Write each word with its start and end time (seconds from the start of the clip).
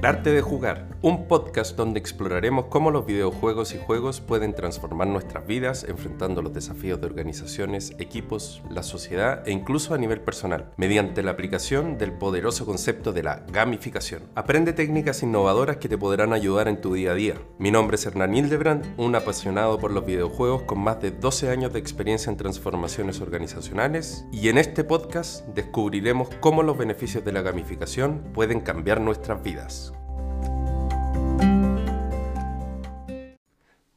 El 0.00 0.06
arte 0.06 0.30
de 0.30 0.40
jugar, 0.40 0.89
un 1.02 1.28
podcast 1.28 1.76
donde 1.76 1.98
exploraremos 1.98 2.66
cómo 2.66 2.90
los 2.90 3.06
videojuegos 3.06 3.74
y 3.74 3.78
juegos 3.78 4.20
pueden 4.20 4.54
transformar 4.54 5.08
nuestras 5.08 5.46
vidas 5.46 5.84
enfrentando 5.88 6.42
los 6.42 6.52
desafíos 6.52 7.00
de 7.00 7.06
organizaciones, 7.06 7.94
equipos, 7.98 8.62
la 8.70 8.82
sociedad 8.82 9.46
e 9.48 9.50
incluso 9.50 9.94
a 9.94 9.98
nivel 9.98 10.20
personal, 10.20 10.72
mediante 10.76 11.22
la 11.22 11.30
aplicación 11.30 11.96
del 11.96 12.12
poderoso 12.12 12.66
concepto 12.66 13.14
de 13.14 13.22
la 13.22 13.46
gamificación. 13.50 14.24
Aprende 14.34 14.74
técnicas 14.74 15.22
innovadoras 15.22 15.78
que 15.78 15.88
te 15.88 15.96
podrán 15.96 16.34
ayudar 16.34 16.68
en 16.68 16.82
tu 16.82 16.92
día 16.92 17.12
a 17.12 17.14
día. 17.14 17.34
Mi 17.58 17.70
nombre 17.70 17.94
es 17.94 18.04
Hernán 18.04 18.34
Hildebrand, 18.34 18.94
un 18.98 19.14
apasionado 19.14 19.78
por 19.78 19.92
los 19.92 20.04
videojuegos 20.04 20.62
con 20.64 20.80
más 20.80 21.00
de 21.00 21.12
12 21.12 21.48
años 21.48 21.72
de 21.72 21.78
experiencia 21.78 22.30
en 22.30 22.36
transformaciones 22.36 23.22
organizacionales 23.22 24.26
y 24.32 24.50
en 24.50 24.58
este 24.58 24.84
podcast 24.84 25.46
descubriremos 25.48 26.28
cómo 26.40 26.62
los 26.62 26.76
beneficios 26.76 27.24
de 27.24 27.32
la 27.32 27.40
gamificación 27.40 28.22
pueden 28.34 28.60
cambiar 28.60 29.00
nuestras 29.00 29.42
vidas. 29.42 29.94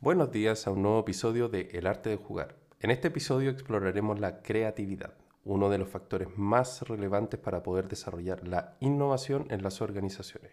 Buenos 0.03 0.34
días 0.34 0.67
a 0.67 0.71
un 0.71 0.81
nuevo 0.81 0.99
episodio 0.99 1.48
de 1.48 1.70
El 1.71 1.88
arte 1.88 2.09
de 2.09 2.17
jugar. 2.17 2.57
En 2.81 2.91
este 2.91 3.07
episodio 3.07 3.49
exploraremos 3.49 4.20
la 4.20 4.41
creatividad, 4.41 5.13
uno 5.45 5.70
de 5.70 5.77
los 5.77 5.88
factores 5.88 6.27
más 6.35 6.81
relevantes 6.81 7.39
para 7.39 7.63
poder 7.63 7.88
desarrollar 7.88 8.45
la 8.45 8.76
innovación 8.81 9.48
en 9.49 9.63
las 9.63 9.81
organizaciones. 9.81 10.52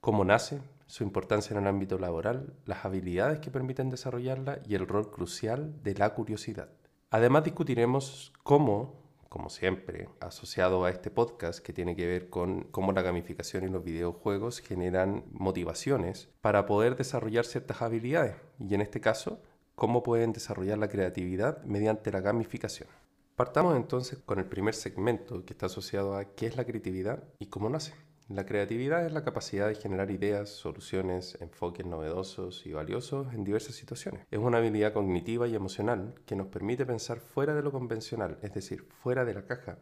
Cómo 0.00 0.24
nace, 0.24 0.62
su 0.86 1.04
importancia 1.04 1.54
en 1.54 1.62
el 1.62 1.68
ámbito 1.68 1.98
laboral, 1.98 2.54
las 2.64 2.86
habilidades 2.86 3.40
que 3.40 3.50
permiten 3.50 3.90
desarrollarla 3.90 4.60
y 4.66 4.76
el 4.76 4.88
rol 4.88 5.10
crucial 5.10 5.74
de 5.82 5.96
la 5.96 6.14
curiosidad. 6.14 6.70
Además 7.10 7.44
discutiremos 7.44 8.32
cómo 8.42 8.99
como 9.30 9.48
siempre, 9.48 10.08
asociado 10.18 10.84
a 10.84 10.90
este 10.90 11.08
podcast 11.08 11.60
que 11.60 11.72
tiene 11.72 11.94
que 11.94 12.04
ver 12.04 12.30
con 12.30 12.64
cómo 12.64 12.90
la 12.90 13.00
gamificación 13.00 13.62
y 13.64 13.68
los 13.68 13.84
videojuegos 13.84 14.58
generan 14.58 15.22
motivaciones 15.30 16.28
para 16.40 16.66
poder 16.66 16.96
desarrollar 16.96 17.46
ciertas 17.46 17.80
habilidades. 17.80 18.34
Y 18.58 18.74
en 18.74 18.80
este 18.80 19.00
caso, 19.00 19.40
cómo 19.76 20.02
pueden 20.02 20.32
desarrollar 20.32 20.78
la 20.78 20.88
creatividad 20.88 21.62
mediante 21.62 22.10
la 22.10 22.20
gamificación. 22.20 22.88
Partamos 23.36 23.76
entonces 23.76 24.18
con 24.18 24.40
el 24.40 24.46
primer 24.46 24.74
segmento 24.74 25.44
que 25.44 25.52
está 25.52 25.66
asociado 25.66 26.16
a 26.16 26.24
qué 26.34 26.46
es 26.46 26.56
la 26.56 26.64
creatividad 26.64 27.22
y 27.38 27.46
cómo 27.46 27.70
nace. 27.70 27.94
La 28.30 28.46
creatividad 28.46 29.04
es 29.04 29.12
la 29.12 29.24
capacidad 29.24 29.66
de 29.66 29.74
generar 29.74 30.12
ideas, 30.12 30.50
soluciones, 30.50 31.36
enfoques 31.40 31.84
novedosos 31.84 32.64
y 32.64 32.72
valiosos 32.72 33.34
en 33.34 33.42
diversas 33.42 33.74
situaciones. 33.74 34.24
Es 34.30 34.38
una 34.38 34.58
habilidad 34.58 34.92
cognitiva 34.92 35.48
y 35.48 35.56
emocional 35.56 36.14
que 36.26 36.36
nos 36.36 36.46
permite 36.46 36.86
pensar 36.86 37.18
fuera 37.18 37.56
de 37.56 37.62
lo 37.64 37.72
convencional, 37.72 38.38
es 38.42 38.54
decir, 38.54 38.84
fuera 39.02 39.24
de 39.24 39.34
la 39.34 39.46
caja, 39.46 39.80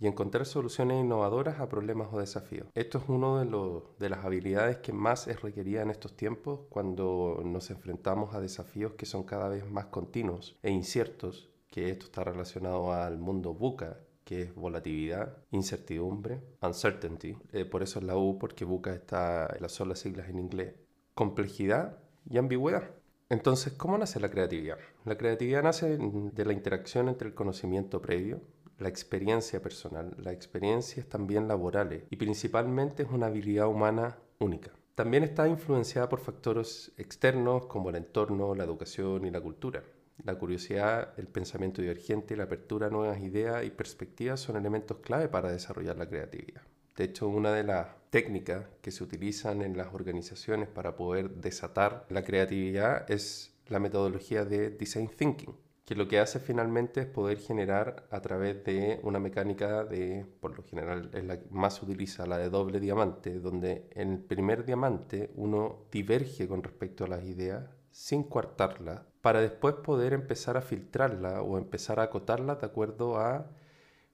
y 0.00 0.06
encontrar 0.06 0.46
soluciones 0.46 1.04
innovadoras 1.04 1.60
a 1.60 1.68
problemas 1.68 2.08
o 2.12 2.18
desafíos. 2.18 2.66
Esto 2.74 2.96
es 2.96 3.10
una 3.10 3.44
de, 3.44 3.82
de 3.98 4.08
las 4.08 4.24
habilidades 4.24 4.78
que 4.78 4.94
más 4.94 5.28
es 5.28 5.42
requerida 5.42 5.82
en 5.82 5.90
estos 5.90 6.16
tiempos 6.16 6.60
cuando 6.70 7.42
nos 7.44 7.68
enfrentamos 7.68 8.34
a 8.34 8.40
desafíos 8.40 8.94
que 8.94 9.04
son 9.04 9.24
cada 9.24 9.50
vez 9.50 9.70
más 9.70 9.84
continuos 9.86 10.58
e 10.62 10.70
inciertos, 10.70 11.50
que 11.70 11.90
esto 11.90 12.06
está 12.06 12.24
relacionado 12.24 12.90
al 12.94 13.18
mundo 13.18 13.52
buca 13.52 13.98
que 14.26 14.42
es 14.42 14.54
volatilidad, 14.56 15.38
incertidumbre, 15.52 16.42
uncertainty, 16.60 17.38
eh, 17.52 17.64
por 17.64 17.84
eso 17.84 18.00
es 18.00 18.04
la 18.04 18.16
U, 18.16 18.38
porque 18.40 18.64
busca 18.64 18.92
está, 18.92 19.56
son 19.68 19.88
las 19.88 20.00
siglas 20.00 20.28
en 20.28 20.40
inglés, 20.40 20.74
complejidad 21.14 21.98
y 22.28 22.36
ambigüedad. 22.36 22.90
Entonces, 23.28 23.74
¿cómo 23.74 23.96
nace 23.96 24.18
la 24.18 24.28
creatividad? 24.28 24.78
La 25.04 25.16
creatividad 25.16 25.62
nace 25.62 25.96
de 25.96 26.44
la 26.44 26.52
interacción 26.52 27.08
entre 27.08 27.28
el 27.28 27.34
conocimiento 27.34 28.02
previo, 28.02 28.40
la 28.78 28.88
experiencia 28.88 29.62
personal, 29.62 30.16
las 30.18 30.34
experiencias 30.34 31.06
también 31.06 31.46
laborales 31.46 32.02
y 32.10 32.16
principalmente 32.16 33.04
es 33.04 33.10
una 33.10 33.26
habilidad 33.26 33.68
humana 33.68 34.18
única. 34.40 34.72
También 34.96 35.22
está 35.22 35.46
influenciada 35.46 36.08
por 36.08 36.18
factores 36.18 36.90
externos 36.96 37.66
como 37.66 37.90
el 37.90 37.96
entorno, 37.96 38.56
la 38.56 38.64
educación 38.64 39.24
y 39.24 39.30
la 39.30 39.40
cultura. 39.40 39.84
La 40.24 40.34
curiosidad, 40.34 41.12
el 41.18 41.28
pensamiento 41.28 41.82
divergente, 41.82 42.36
la 42.36 42.44
apertura 42.44 42.86
a 42.86 42.90
nuevas 42.90 43.20
ideas 43.20 43.64
y 43.64 43.70
perspectivas 43.70 44.40
son 44.40 44.56
elementos 44.56 44.98
clave 44.98 45.28
para 45.28 45.52
desarrollar 45.52 45.96
la 45.96 46.08
creatividad. 46.08 46.62
De 46.96 47.04
hecho, 47.04 47.28
una 47.28 47.52
de 47.52 47.62
las 47.62 47.88
técnicas 48.10 48.66
que 48.80 48.90
se 48.90 49.04
utilizan 49.04 49.60
en 49.60 49.76
las 49.76 49.92
organizaciones 49.92 50.68
para 50.68 50.96
poder 50.96 51.30
desatar 51.30 52.06
la 52.08 52.24
creatividad 52.24 53.10
es 53.10 53.54
la 53.66 53.78
metodología 53.78 54.44
de 54.46 54.70
design 54.70 55.08
thinking, 55.08 55.54
que 55.84 55.94
lo 55.94 56.08
que 56.08 56.18
hace 56.18 56.40
finalmente 56.40 57.02
es 57.02 57.06
poder 57.06 57.38
generar 57.38 58.06
a 58.10 58.20
través 58.20 58.64
de 58.64 58.98
una 59.02 59.18
mecánica 59.18 59.84
de, 59.84 60.24
por 60.40 60.56
lo 60.56 60.64
general 60.64 61.10
es 61.12 61.24
la 61.24 61.38
que 61.38 61.46
más 61.50 61.74
se 61.74 61.84
utiliza, 61.84 62.26
la 62.26 62.38
de 62.38 62.48
doble 62.48 62.80
diamante, 62.80 63.38
donde 63.38 63.88
en 63.92 64.12
el 64.14 64.18
primer 64.20 64.64
diamante 64.64 65.30
uno 65.34 65.86
diverge 65.92 66.48
con 66.48 66.62
respecto 66.62 67.04
a 67.04 67.08
las 67.08 67.24
ideas 67.24 67.68
sin 67.90 68.24
coartarlas 68.24 69.02
para 69.26 69.40
después 69.40 69.74
poder 69.74 70.12
empezar 70.12 70.56
a 70.56 70.60
filtrarla 70.60 71.42
o 71.42 71.58
empezar 71.58 71.98
a 71.98 72.04
acotarla 72.04 72.54
de 72.54 72.66
acuerdo 72.66 73.18
a 73.18 73.50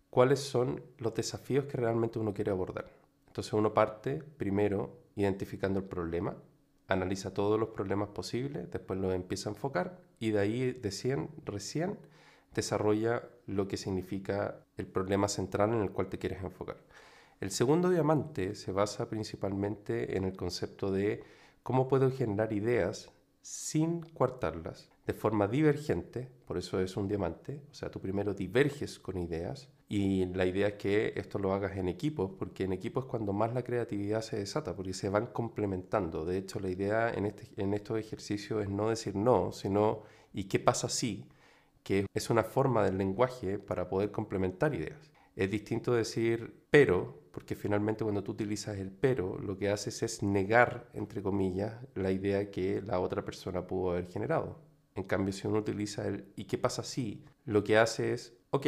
cuáles 0.08 0.40
son 0.40 0.82
los 0.96 1.12
desafíos 1.12 1.66
que 1.66 1.76
realmente 1.76 2.18
uno 2.18 2.32
quiere 2.32 2.50
abordar. 2.50 2.86
Entonces 3.26 3.52
uno 3.52 3.74
parte 3.74 4.22
primero 4.38 4.96
identificando 5.14 5.80
el 5.80 5.84
problema, 5.84 6.34
analiza 6.88 7.34
todos 7.34 7.60
los 7.60 7.68
problemas 7.68 8.08
posibles, 8.08 8.70
después 8.70 8.98
los 8.98 9.12
empieza 9.12 9.50
a 9.50 9.52
enfocar 9.52 10.00
y 10.18 10.30
de 10.30 10.40
ahí 10.40 10.72
de 10.72 11.28
recién 11.44 11.98
desarrolla 12.54 13.22
lo 13.46 13.68
que 13.68 13.76
significa 13.76 14.64
el 14.78 14.86
problema 14.86 15.28
central 15.28 15.74
en 15.74 15.82
el 15.82 15.90
cual 15.90 16.08
te 16.08 16.18
quieres 16.18 16.42
enfocar. 16.42 16.78
El 17.38 17.50
segundo 17.50 17.90
diamante 17.90 18.54
se 18.54 18.72
basa 18.72 19.10
principalmente 19.10 20.16
en 20.16 20.24
el 20.24 20.34
concepto 20.38 20.90
de 20.90 21.22
cómo 21.62 21.86
puedo 21.86 22.10
generar 22.10 22.54
ideas 22.54 23.12
sin 23.42 24.00
coartarlas, 24.00 24.88
de 25.06 25.12
forma 25.12 25.48
divergente, 25.48 26.30
por 26.46 26.58
eso 26.58 26.80
es 26.80 26.96
un 26.96 27.08
diamante, 27.08 27.60
o 27.70 27.74
sea, 27.74 27.90
tú 27.90 28.00
primero 28.00 28.34
diverges 28.34 28.98
con 28.98 29.18
ideas 29.18 29.68
y 29.88 30.24
la 30.26 30.46
idea 30.46 30.68
es 30.68 30.74
que 30.74 31.12
esto 31.16 31.38
lo 31.38 31.52
hagas 31.52 31.76
en 31.76 31.88
equipos, 31.88 32.30
porque 32.38 32.64
en 32.64 32.72
equipos 32.72 33.04
es 33.04 33.10
cuando 33.10 33.32
más 33.32 33.52
la 33.52 33.62
creatividad 33.62 34.22
se 34.22 34.38
desata, 34.38 34.74
porque 34.74 34.94
se 34.94 35.10
van 35.10 35.26
complementando. 35.26 36.24
De 36.24 36.38
hecho, 36.38 36.60
la 36.60 36.70
idea 36.70 37.12
en, 37.12 37.26
este, 37.26 37.50
en 37.60 37.74
estos 37.74 37.98
ejercicios 37.98 38.62
es 38.62 38.70
no 38.70 38.88
decir 38.88 39.16
no, 39.16 39.52
sino 39.52 40.04
¿y 40.32 40.44
qué 40.44 40.58
pasa 40.60 40.88
si? 40.88 41.28
Que 41.82 42.06
es 42.14 42.30
una 42.30 42.44
forma 42.44 42.84
del 42.84 42.96
lenguaje 42.96 43.58
para 43.58 43.88
poder 43.88 44.10
complementar 44.12 44.74
ideas. 44.74 45.10
Es 45.36 45.50
distinto 45.50 45.92
decir 45.92 46.62
pero, 46.70 47.21
porque 47.32 47.56
finalmente 47.56 48.04
cuando 48.04 48.22
tú 48.22 48.32
utilizas 48.32 48.78
el 48.78 48.90
pero, 48.90 49.38
lo 49.38 49.58
que 49.58 49.70
haces 49.70 50.02
es 50.02 50.22
negar, 50.22 50.88
entre 50.94 51.22
comillas, 51.22 51.74
la 51.94 52.12
idea 52.12 52.50
que 52.50 52.82
la 52.82 53.00
otra 53.00 53.24
persona 53.24 53.66
pudo 53.66 53.92
haber 53.92 54.08
generado. 54.08 54.60
En 54.94 55.04
cambio, 55.04 55.32
si 55.32 55.46
uno 55.48 55.58
utiliza 55.58 56.06
el 56.06 56.26
¿y 56.36 56.44
qué 56.44 56.58
pasa 56.58 56.82
si? 56.84 57.24
Lo 57.44 57.64
que 57.64 57.78
hace 57.78 58.12
es, 58.12 58.34
ok, 58.50 58.66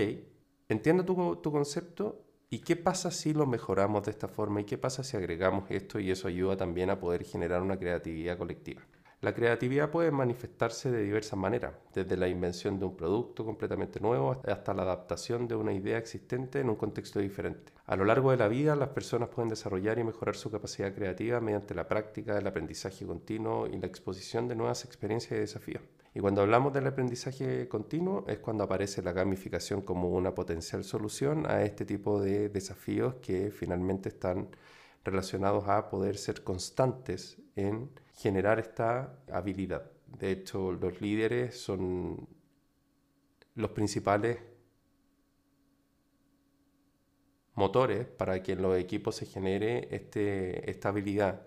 entiendo 0.69 1.05
tu, 1.05 1.37
tu 1.37 1.53
concepto, 1.53 2.25
¿y 2.51 2.61
qué 2.61 2.77
pasa 2.77 3.11
si 3.11 3.35
lo 3.35 3.47
mejoramos 3.47 4.05
de 4.05 4.11
esta 4.11 4.29
forma? 4.29 4.63
¿Y 4.63 4.65
qué 4.65 4.79
pasa 4.79 5.05
si 5.05 5.17
agregamos 5.17 5.71
esto? 5.71 6.01
Y 6.01 6.11
eso 6.11 6.29
ayuda 6.29 6.57
también 6.57 6.89
a 6.91 6.99
poder 6.99 7.25
generar 7.25 7.63
una 7.63 7.79
creatividad 7.79 8.39
colectiva. 8.39 8.83
La 9.25 9.33
creatividad 9.33 9.91
puede 9.91 10.11
manifestarse 10.11 10.91
de 10.91 11.03
diversas 11.03 11.39
maneras, 11.39 11.73
desde 11.95 12.19
la 12.19 12.29
invención 12.29 12.79
de 12.79 12.85
un 12.85 12.95
producto 12.95 13.43
completamente 13.43 13.99
nuevo 13.99 14.39
hasta 14.47 14.75
la 14.75 14.83
adaptación 14.83 15.49
de 15.49 15.57
una 15.57 15.73
idea 15.73 15.97
existente 15.97 16.61
en 16.61 16.69
un 16.69 16.77
contexto 16.77 17.21
diferente. 17.21 17.73
A 17.87 17.97
lo 17.97 18.05
largo 18.05 18.33
de 18.33 18.37
la 18.37 18.49
vida, 18.49 18.77
las 18.77 18.91
personas 18.91 19.31
pueden 19.31 19.49
desarrollar 19.49 19.99
y 19.99 20.05
mejorar 20.05 20.37
su 20.37 20.51
capacidad 20.51 20.95
creativa 20.95 21.41
mediante 21.41 21.75
la 21.75 21.89
práctica, 21.89 22.37
el 22.37 22.47
aprendizaje 22.47 23.07
continuo 23.07 23.67
y 23.67 23.79
la 23.79 23.87
exposición 23.87 24.47
de 24.47 24.57
nuevas 24.57 24.85
experiencias 24.85 25.39
y 25.39 25.41
desafíos. 25.41 25.83
Y 26.13 26.21
cuando 26.21 26.43
hablamos 26.43 26.75
del 26.75 26.87
aprendizaje 26.87 27.67
continuo 27.67 28.27
es 28.29 28.41
cuando 28.41 28.65
aparece 28.65 29.01
la 29.01 29.13
gamificación 29.13 29.81
como 29.81 30.11
una 30.11 30.35
potencial 30.35 30.85
solución 30.85 31.47
a 31.47 31.63
este 31.63 31.87
tipo 31.87 32.21
de 32.21 32.51
desafíos 32.51 33.15
que 33.23 33.51
finalmente 33.51 34.11
están 34.11 34.49
relacionados 35.03 35.67
a 35.67 35.89
poder 35.89 36.19
ser 36.19 36.45
constantes 36.45 37.39
en 37.57 37.89
generar 38.15 38.59
esta 38.59 39.19
habilidad. 39.31 39.91
De 40.19 40.31
hecho, 40.31 40.73
los 40.73 41.01
líderes 41.01 41.61
son 41.61 42.29
los 43.55 43.71
principales 43.71 44.39
motores 47.55 48.07
para 48.07 48.43
que 48.43 48.53
en 48.53 48.63
los 48.63 48.77
equipos 48.79 49.17
se 49.17 49.27
genere 49.27 49.89
este, 49.95 50.71
esta 50.71 50.89
habilidad. 50.91 51.47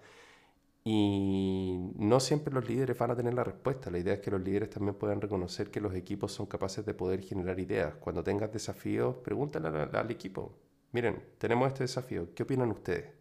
Y 0.83 1.91
no 1.95 2.19
siempre 2.21 2.53
los 2.53 2.67
líderes 2.69 2.97
van 2.97 3.11
a 3.11 3.15
tener 3.15 3.33
la 3.33 3.43
respuesta. 3.43 3.91
La 3.91 3.99
idea 3.99 4.13
es 4.13 4.19
que 4.21 4.31
los 4.31 4.41
líderes 4.41 4.69
también 4.69 4.95
puedan 4.95 5.19
reconocer 5.19 5.69
que 5.69 5.81
los 5.81 5.93
equipos 5.93 6.31
son 6.31 6.45
capaces 6.45 6.85
de 6.85 6.93
poder 6.93 7.21
generar 7.21 7.59
ideas. 7.59 7.95
Cuando 7.95 8.23
tengas 8.23 8.53
desafíos, 8.53 9.17
pregúntale 9.17 9.67
al, 9.67 9.93
al 9.93 10.11
equipo. 10.11 10.53
Miren, 10.93 11.21
tenemos 11.37 11.67
este 11.67 11.83
desafío. 11.83 12.33
¿Qué 12.33 12.43
opinan 12.43 12.71
ustedes? 12.71 13.11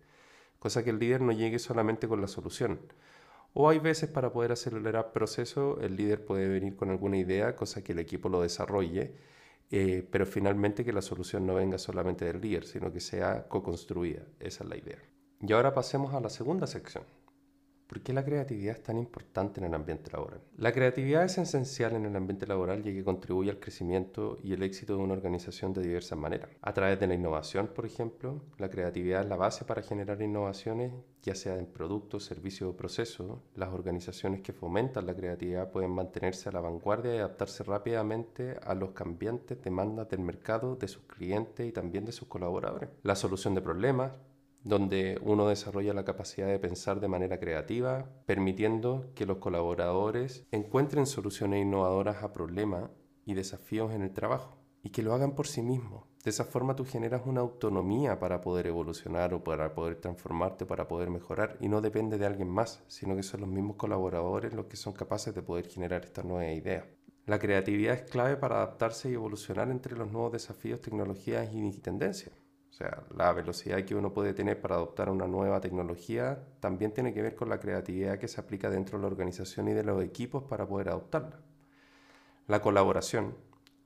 Cosa 0.61 0.85
que 0.85 0.91
el 0.91 1.01
líder 1.01 1.21
no 1.23 1.33
llegue 1.33 1.59
solamente 1.59 2.07
con 2.07 2.21
la 2.21 2.29
solución, 2.29 2.81
o 3.59 3.71
hay 3.71 3.79
veces 3.79 4.11
para 4.11 4.31
poder 4.31 4.53
acelerar 4.53 5.13
proceso, 5.13 5.81
el 5.81 5.97
líder 5.97 6.27
puede 6.27 6.47
venir 6.47 6.77
con 6.77 6.91
alguna 6.91 7.17
idea, 7.17 7.57
cosa 7.57 7.83
que 7.83 7.93
el 7.93 7.99
equipo 8.01 8.29
lo 8.29 8.43
desarrolle, 8.43 9.15
eh, 9.71 10.07
pero 10.11 10.27
finalmente 10.27 10.85
que 10.85 10.93
la 10.93 11.01
solución 11.01 11.47
no 11.47 11.55
venga 11.55 11.79
solamente 11.79 12.27
del 12.27 12.39
líder, 12.39 12.67
sino 12.67 12.93
que 12.93 13.01
sea 13.01 13.49
co-construida. 13.49 14.27
Esa 14.41 14.65
es 14.65 14.69
la 14.69 14.77
idea. 14.77 14.99
Y 15.41 15.51
ahora 15.55 15.73
pasemos 15.73 16.13
a 16.13 16.21
la 16.21 16.29
segunda 16.29 16.67
sección, 16.67 17.05
¿Por 17.87 18.01
qué 18.01 18.13
la 18.13 18.25
creatividad 18.25 18.77
es 18.77 18.83
tan 18.83 18.99
importante 18.99 19.61
en 19.61 19.67
el 19.67 19.75
ambiente 19.75 20.11
laboral? 20.11 20.41
La 20.57 20.73
creatividad 20.73 21.25
es 21.25 21.39
esencial 21.39 21.95
en 21.95 22.05
el 22.05 22.17
ambiente 22.17 22.45
laboral 22.45 22.83
ya 22.83 22.91
que 22.91 23.05
contribuye 23.05 23.49
al 23.49 23.61
crecimiento 23.61 24.39
y 24.43 24.53
el 24.53 24.65
éxito 24.65 24.97
de 24.97 25.03
una 25.05 25.13
organización 25.13 25.73
de 25.73 25.83
diversas 25.83 26.19
maneras. 26.19 26.51
A 26.63 26.75
través 26.75 26.99
de 26.99 27.07
la 27.07 27.15
innovación, 27.15 27.69
por 27.69 27.87
ejemplo, 27.87 28.43
la 28.59 28.69
creatividad 28.69 29.23
es 29.23 29.29
la 29.29 29.37
base 29.37 29.65
para 29.65 29.83
generar 29.83 30.21
innovaciones, 30.21 30.93
ya 31.23 31.37
sea 31.37 31.59
en 31.59 31.67
productos, 31.67 32.25
servicios 32.25 32.71
o 32.71 32.77
procesos. 32.77 33.39
Las 33.55 33.73
organizaciones 33.73 34.41
que 34.43 34.53
fomentan 34.53 35.07
la 35.07 35.15
creatividad 35.15 35.71
pueden 35.71 35.93
mantenerse 35.93 36.49
a 36.49 36.53
la 36.53 36.61
vanguardia 36.61 37.15
y 37.15 37.19
adaptarse 37.19 37.63
rápidamente 37.63 38.57
a 38.65 38.75
los 38.75 38.91
cambiantes 38.91 39.63
demandas 39.63 40.09
del 40.09 40.21
mercado, 40.21 40.75
de 40.75 40.89
sus 40.89 41.05
clientes 41.05 41.65
y 41.65 41.71
también 41.71 42.05
de 42.05 42.11
sus 42.11 42.27
colaboradores. 42.27 42.91
La 43.05 43.15
solución 43.15 43.55
de 43.55 43.63
problemas, 43.63 44.13
donde 44.67 45.17
uno 45.23 45.47
desarrolla 45.47 45.95
la 45.95 46.05
capacidad 46.05 46.49
de 46.49 46.59
pensar 46.59 46.99
de 46.99 47.07
manera 47.07 47.39
creativa, 47.39 48.11
permitiendo 48.27 49.13
que 49.15 49.25
los 49.25 49.37
colaboradores 49.37 50.45
encuentren 50.51 51.07
soluciones 51.07 51.63
innovadoras 51.63 52.25
a 52.25 52.33
problemas 52.33 52.91
y 53.25 53.35
desafíos 53.35 53.93
en 53.93 54.03
el 54.03 54.13
trabajo 54.13 54.59
y 54.83 54.91
que 54.91 55.05
lo 55.05 55.15
hagan 55.15 55.37
por 55.37 55.47
sí 55.47 55.63
mismos. 55.63 56.07
De 56.25 56.31
esa 56.31 56.43
forma 56.43 56.75
tú 56.75 56.85
generas 56.85 57.23
una 57.27 57.43
autonomía 57.43 58.19
para 58.19 58.41
poder 58.41 58.67
evolucionar 58.67 59.35
o 59.35 59.45
para 59.45 59.73
poder 59.73 60.01
transformarte, 60.01 60.67
para 60.67 60.89
poder 60.89 61.11
mejorar 61.11 61.57
y 61.61 61.69
no 61.69 61.81
depende 61.81 62.19
de 62.19 62.27
alguien 62.27 62.49
más, 62.49 62.83
sino 62.89 63.15
que 63.15 63.23
son 63.23 63.43
los 63.43 63.49
mismos 63.49 63.77
colaboradores 63.77 64.53
los 64.53 64.67
que 64.67 64.77
son 64.77 64.95
capaces 64.95 65.33
de 65.33 65.43
poder 65.43 65.69
generar 65.69 66.05
esta 66.05 66.25
nueva 66.25 66.51
idea. 66.51 66.85
La 67.25 67.39
creatividad 67.39 67.95
es 67.95 68.11
clave 68.11 68.37
para 68.37 68.57
adaptarse 68.57 69.11
y 69.11 69.15
evolucionar 69.15 69.71
entre 69.71 69.97
los 69.97 70.11
nuevos 70.11 70.33
desafíos, 70.33 70.81
tecnologías 70.81 71.49
y 71.53 71.71
tendencias. 71.79 72.33
Sea, 72.77 73.05
la 73.17 73.33
velocidad 73.33 73.83
que 73.87 73.95
uno 73.95 74.13
puede 74.13 74.35
tener 74.35 74.61
para 74.61 74.75
adoptar 74.75 75.09
una 75.09 75.27
nueva 75.27 75.63
tecnología 75.63 76.45
también 76.61 76.93
tiene 76.93 77.15
que 77.15 77.23
ver 77.23 77.35
con 77.35 77.49
la 77.49 77.59
creatividad 77.59 78.19
que 78.19 78.29
se 78.29 78.39
aplica 78.39 78.69
dentro 78.69 78.99
de 78.99 79.03
la 79.03 79.07
organización 79.07 79.69
y 79.69 79.73
de 79.73 79.83
los 79.83 80.05
equipos 80.05 80.45
para 80.45 80.69
poder 80.69 80.91
adoptarla. 80.91 81.41
La 82.49 82.61
colaboración. 82.61 83.35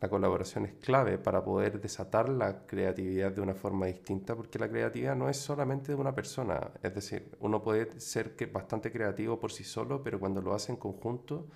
La 0.00 0.08
colaboración 0.08 0.64
es 0.64 0.72
clave 0.80 1.18
para 1.18 1.44
poder 1.44 1.80
desatar 1.80 2.28
la 2.30 2.66
creatividad 2.66 3.30
de 3.30 3.40
una 3.40 3.54
forma 3.54 3.86
distinta 3.86 4.34
porque 4.34 4.58
la 4.58 4.68
creatividad 4.68 5.14
no 5.14 5.28
es 5.28 5.36
solamente 5.36 5.92
de 5.92 5.94
una 5.94 6.12
persona. 6.12 6.72
Es 6.82 6.92
decir, 6.92 7.36
uno 7.38 7.62
puede 7.62 8.00
ser 8.00 8.34
bastante 8.52 8.90
creativo 8.90 9.38
por 9.38 9.52
sí 9.52 9.62
solo, 9.62 10.02
pero 10.02 10.18
cuando 10.18 10.42
lo 10.42 10.52
hace 10.52 10.72
en 10.72 10.78
conjunto, 10.78 11.46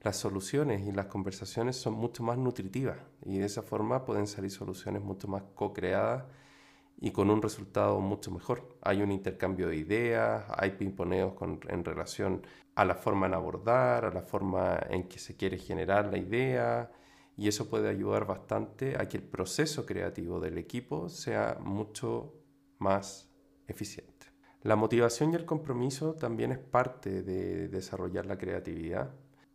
las 0.00 0.16
soluciones 0.16 0.86
y 0.86 0.92
las 0.92 1.06
conversaciones 1.06 1.74
son 1.74 1.94
mucho 1.94 2.22
más 2.22 2.38
nutritivas 2.38 2.98
y 3.24 3.38
de 3.38 3.46
esa 3.46 3.62
forma 3.62 4.04
pueden 4.04 4.28
salir 4.28 4.52
soluciones 4.52 5.02
mucho 5.02 5.26
más 5.26 5.42
co-creadas 5.56 6.22
y 7.00 7.10
con 7.10 7.30
un 7.30 7.42
resultado 7.42 8.00
mucho 8.00 8.30
mejor. 8.30 8.76
Hay 8.82 9.02
un 9.02 9.10
intercambio 9.10 9.68
de 9.68 9.76
ideas, 9.76 10.44
hay 10.56 10.72
pimponeos 10.72 11.34
en 11.68 11.84
relación 11.84 12.42
a 12.74 12.84
la 12.84 12.94
forma 12.94 13.26
en 13.26 13.34
abordar, 13.34 14.04
a 14.04 14.10
la 14.10 14.22
forma 14.22 14.78
en 14.88 15.08
que 15.08 15.18
se 15.18 15.36
quiere 15.36 15.58
generar 15.58 16.06
la 16.06 16.18
idea 16.18 16.90
y 17.36 17.48
eso 17.48 17.68
puede 17.68 17.88
ayudar 17.88 18.26
bastante 18.26 18.96
a 18.98 19.08
que 19.08 19.18
el 19.18 19.22
proceso 19.22 19.84
creativo 19.86 20.40
del 20.40 20.58
equipo 20.58 21.08
sea 21.08 21.58
mucho 21.60 22.34
más 22.78 23.28
eficiente. 23.66 24.12
La 24.62 24.76
motivación 24.76 25.32
y 25.32 25.36
el 25.36 25.44
compromiso 25.44 26.14
también 26.14 26.52
es 26.52 26.58
parte 26.58 27.22
de 27.22 27.68
desarrollar 27.68 28.26
la 28.26 28.38
creatividad. 28.38 29.10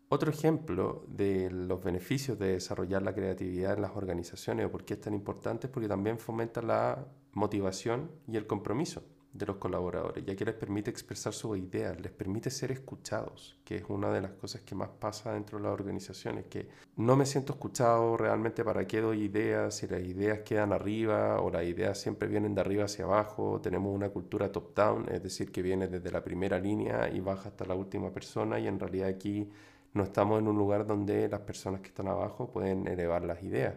Otro 0.09 0.31
ejemplo 0.31 1.05
de 1.07 1.49
los 1.51 1.83
beneficios 1.83 2.37
de 2.37 2.53
desarrollar 2.53 3.01
la 3.01 3.13
creatividad 3.13 3.75
en 3.75 3.81
las 3.81 3.95
organizaciones 3.95 4.65
o 4.65 4.71
por 4.71 4.83
qué 4.85 4.95
es 4.95 5.01
tan 5.01 5.13
importante 5.13 5.67
es 5.67 5.73
porque 5.73 5.87
también 5.87 6.19
fomenta 6.19 6.61
la 6.61 7.07
motivación 7.33 8.11
y 8.27 8.37
el 8.37 8.47
compromiso 8.47 9.03
de 9.31 9.45
los 9.45 9.57
colaboradores, 9.57 10.25
ya 10.25 10.35
que 10.35 10.45
les 10.45 10.55
permite 10.55 10.89
expresar 10.89 11.33
sus 11.33 11.57
ideas, 11.57 11.99
les 12.01 12.11
permite 12.11 12.49
ser 12.49 12.71
escuchados, 12.71 13.59
que 13.63 13.75
es 13.77 13.83
una 13.87 14.11
de 14.11 14.21
las 14.21 14.31
cosas 14.31 14.61
que 14.61 14.73
más 14.73 14.89
pasa 14.89 15.33
dentro 15.33 15.59
de 15.59 15.65
las 15.65 15.73
organizaciones, 15.73 16.45
que 16.45 16.67
no 16.95 17.15
me 17.15 17.27
siento 17.27 17.53
escuchado 17.53 18.17
realmente 18.17 18.63
para 18.63 18.87
qué 18.87 19.01
doy 19.01 19.23
ideas, 19.23 19.75
si 19.75 19.87
las 19.87 20.01
ideas 20.01 20.39
quedan 20.39 20.73
arriba 20.73 21.39
o 21.41 21.51
las 21.51 21.63
ideas 21.63 21.99
siempre 21.99 22.27
vienen 22.27 22.55
de 22.55 22.61
arriba 22.61 22.85
hacia 22.85 23.05
abajo, 23.05 23.61
tenemos 23.61 23.93
una 23.95 24.09
cultura 24.09 24.51
top-down, 24.51 25.07
es 25.09 25.21
decir, 25.21 25.51
que 25.51 25.61
viene 25.61 25.87
desde 25.87 26.11
la 26.11 26.23
primera 26.23 26.59
línea 26.59 27.09
y 27.09 27.19
baja 27.19 27.49
hasta 27.49 27.65
la 27.65 27.75
última 27.75 28.11
persona 28.11 28.59
y 28.59 28.67
en 28.67 28.79
realidad 28.79 29.09
aquí 29.09 29.47
no 29.93 30.03
estamos 30.03 30.39
en 30.39 30.47
un 30.47 30.57
lugar 30.57 30.87
donde 30.87 31.29
las 31.29 31.41
personas 31.41 31.81
que 31.81 31.87
están 31.87 32.07
abajo 32.07 32.51
pueden 32.51 32.87
elevar 32.87 33.23
las 33.23 33.43
ideas. 33.43 33.75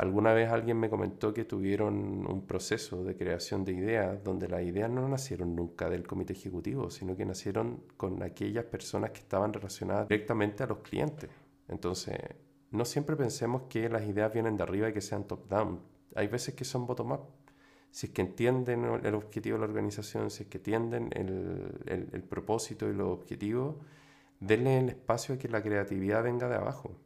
Alguna 0.00 0.32
vez 0.32 0.48
alguien 0.48 0.80
me 0.80 0.88
comentó 0.88 1.34
que 1.34 1.44
tuvieron 1.44 2.26
un 2.26 2.46
proceso 2.46 3.04
de 3.04 3.18
creación 3.18 3.66
de 3.66 3.72
ideas 3.72 4.24
donde 4.24 4.48
las 4.48 4.62
ideas 4.62 4.88
no 4.88 5.06
nacieron 5.06 5.54
nunca 5.54 5.90
del 5.90 6.06
comité 6.06 6.32
ejecutivo, 6.32 6.88
sino 6.88 7.14
que 7.14 7.26
nacieron 7.26 7.82
con 7.98 8.22
aquellas 8.22 8.64
personas 8.64 9.10
que 9.10 9.18
estaban 9.18 9.52
relacionadas 9.52 10.08
directamente 10.08 10.62
a 10.62 10.68
los 10.68 10.78
clientes. 10.78 11.28
Entonces, 11.68 12.16
no 12.70 12.86
siempre 12.86 13.14
pensemos 13.14 13.64
que 13.68 13.90
las 13.90 14.08
ideas 14.08 14.32
vienen 14.32 14.56
de 14.56 14.62
arriba 14.62 14.88
y 14.88 14.94
que 14.94 15.02
sean 15.02 15.24
top-down. 15.24 15.80
Hay 16.14 16.28
veces 16.28 16.54
que 16.54 16.64
son 16.64 16.86
bottom-up. 16.86 17.26
Si 17.90 18.06
es 18.06 18.12
que 18.14 18.22
entienden 18.22 18.86
el 19.04 19.14
objetivo 19.14 19.58
de 19.58 19.60
la 19.60 19.66
organización, 19.66 20.30
si 20.30 20.44
es 20.44 20.48
que 20.48 20.56
entienden 20.56 21.10
el, 21.12 22.08
el 22.10 22.22
propósito 22.22 22.88
y 22.88 22.94
los 22.94 23.08
objetivos, 23.08 23.76
denle 24.38 24.78
el 24.78 24.88
espacio 24.88 25.34
a 25.34 25.38
que 25.38 25.48
la 25.48 25.62
creatividad 25.62 26.22
venga 26.22 26.48
de 26.48 26.56
abajo. 26.56 26.96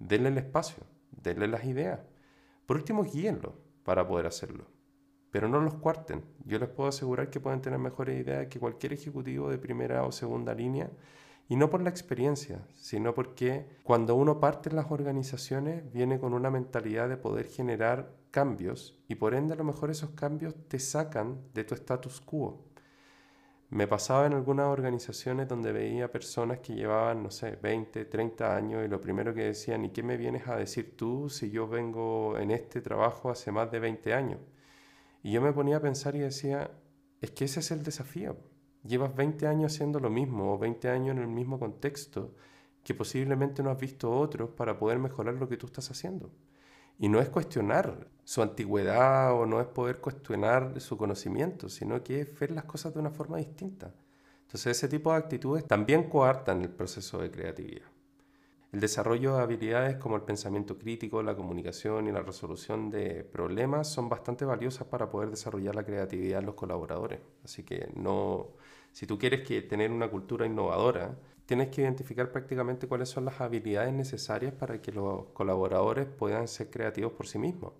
Denle 0.00 0.30
el 0.30 0.38
espacio, 0.38 0.82
denle 1.10 1.46
las 1.46 1.64
ideas. 1.64 2.00
Por 2.66 2.76
último, 2.76 3.04
guíenlo 3.04 3.54
para 3.84 4.08
poder 4.08 4.26
hacerlo. 4.26 4.64
Pero 5.30 5.46
no 5.46 5.60
los 5.60 5.74
cuarten. 5.74 6.24
Yo 6.44 6.58
les 6.58 6.70
puedo 6.70 6.88
asegurar 6.88 7.30
que 7.30 7.38
pueden 7.38 7.60
tener 7.60 7.78
mejores 7.78 8.18
ideas 8.18 8.48
que 8.48 8.58
cualquier 8.58 8.94
ejecutivo 8.94 9.50
de 9.50 9.58
primera 9.58 10.04
o 10.04 10.10
segunda 10.10 10.54
línea. 10.54 10.90
Y 11.48 11.56
no 11.56 11.68
por 11.68 11.82
la 11.82 11.90
experiencia, 11.90 12.66
sino 12.74 13.14
porque 13.14 13.66
cuando 13.82 14.14
uno 14.14 14.40
parte 14.40 14.70
en 14.70 14.76
las 14.76 14.90
organizaciones 14.90 15.92
viene 15.92 16.18
con 16.18 16.32
una 16.32 16.50
mentalidad 16.50 17.08
de 17.08 17.16
poder 17.16 17.46
generar 17.46 18.14
cambios 18.30 18.98
y 19.08 19.16
por 19.16 19.34
ende 19.34 19.54
a 19.54 19.56
lo 19.56 19.64
mejor 19.64 19.90
esos 19.90 20.10
cambios 20.10 20.54
te 20.68 20.78
sacan 20.78 21.40
de 21.52 21.64
tu 21.64 21.74
status 21.74 22.20
quo. 22.20 22.69
Me 23.70 23.86
pasaba 23.86 24.26
en 24.26 24.32
algunas 24.32 24.66
organizaciones 24.66 25.48
donde 25.48 25.72
veía 25.72 26.10
personas 26.10 26.58
que 26.58 26.74
llevaban, 26.74 27.22
no 27.22 27.30
sé, 27.30 27.56
20, 27.62 28.04
30 28.04 28.56
años 28.56 28.84
y 28.84 28.88
lo 28.88 29.00
primero 29.00 29.32
que 29.32 29.44
decían, 29.44 29.84
¿y 29.84 29.90
qué 29.90 30.02
me 30.02 30.16
vienes 30.16 30.48
a 30.48 30.56
decir 30.56 30.96
tú 30.96 31.28
si 31.30 31.50
yo 31.50 31.68
vengo 31.68 32.36
en 32.36 32.50
este 32.50 32.80
trabajo 32.80 33.30
hace 33.30 33.52
más 33.52 33.70
de 33.70 33.78
20 33.78 34.12
años? 34.12 34.40
Y 35.22 35.32
yo 35.32 35.40
me 35.40 35.52
ponía 35.52 35.76
a 35.76 35.80
pensar 35.80 36.16
y 36.16 36.20
decía, 36.20 36.70
es 37.20 37.30
que 37.30 37.44
ese 37.44 37.60
es 37.60 37.70
el 37.70 37.84
desafío. 37.84 38.36
Llevas 38.84 39.14
20 39.14 39.46
años 39.46 39.72
haciendo 39.74 40.00
lo 40.00 40.10
mismo 40.10 40.54
o 40.54 40.58
20 40.58 40.88
años 40.88 41.16
en 41.16 41.22
el 41.22 41.28
mismo 41.28 41.58
contexto 41.58 42.34
que 42.82 42.94
posiblemente 42.94 43.62
no 43.62 43.70
has 43.70 43.78
visto 43.78 44.10
otros 44.10 44.50
para 44.50 44.78
poder 44.78 44.98
mejorar 44.98 45.34
lo 45.34 45.48
que 45.48 45.56
tú 45.56 45.66
estás 45.66 45.90
haciendo. 45.90 46.30
Y 47.00 47.08
no 47.08 47.18
es 47.18 47.30
cuestionar 47.30 48.06
su 48.22 48.42
antigüedad 48.42 49.32
o 49.32 49.46
no 49.46 49.60
es 49.60 49.66
poder 49.66 50.00
cuestionar 50.00 50.80
su 50.80 50.96
conocimiento, 50.96 51.68
sino 51.68 52.00
que 52.04 52.20
es 52.20 52.38
ver 52.38 52.52
las 52.52 52.64
cosas 52.64 52.94
de 52.94 53.00
una 53.00 53.10
forma 53.10 53.38
distinta. 53.38 53.92
Entonces 54.42 54.76
ese 54.76 54.86
tipo 54.86 55.10
de 55.10 55.18
actitudes 55.18 55.66
también 55.66 56.08
coartan 56.10 56.60
el 56.60 56.68
proceso 56.68 57.18
de 57.18 57.30
creatividad. 57.30 57.88
El 58.72 58.80
desarrollo 58.80 59.34
de 59.34 59.42
habilidades 59.42 59.96
como 59.96 60.14
el 60.14 60.22
pensamiento 60.22 60.78
crítico, 60.78 61.22
la 61.22 61.34
comunicación 61.34 62.06
y 62.06 62.12
la 62.12 62.22
resolución 62.22 62.90
de 62.90 63.24
problemas 63.24 63.88
son 63.88 64.08
bastante 64.08 64.44
valiosas 64.44 64.86
para 64.86 65.10
poder 65.10 65.30
desarrollar 65.30 65.74
la 65.74 65.84
creatividad 65.84 66.38
en 66.38 66.46
los 66.46 66.54
colaboradores. 66.54 67.18
Así 67.42 67.64
que 67.64 67.90
no, 67.96 68.48
si 68.92 69.06
tú 69.06 69.18
quieres 69.18 69.46
que 69.46 69.62
tener 69.62 69.90
una 69.90 70.08
cultura 70.08 70.46
innovadora, 70.46 71.16
tienes 71.46 71.68
que 71.68 71.82
identificar 71.82 72.30
prácticamente 72.30 72.86
cuáles 72.86 73.08
son 73.08 73.24
las 73.24 73.40
habilidades 73.40 73.92
necesarias 73.92 74.52
para 74.52 74.80
que 74.80 74.92
los 74.92 75.26
colaboradores 75.32 76.06
puedan 76.06 76.46
ser 76.48 76.70
creativos 76.70 77.12
por 77.12 77.26
sí 77.26 77.38
mismos. 77.38 77.72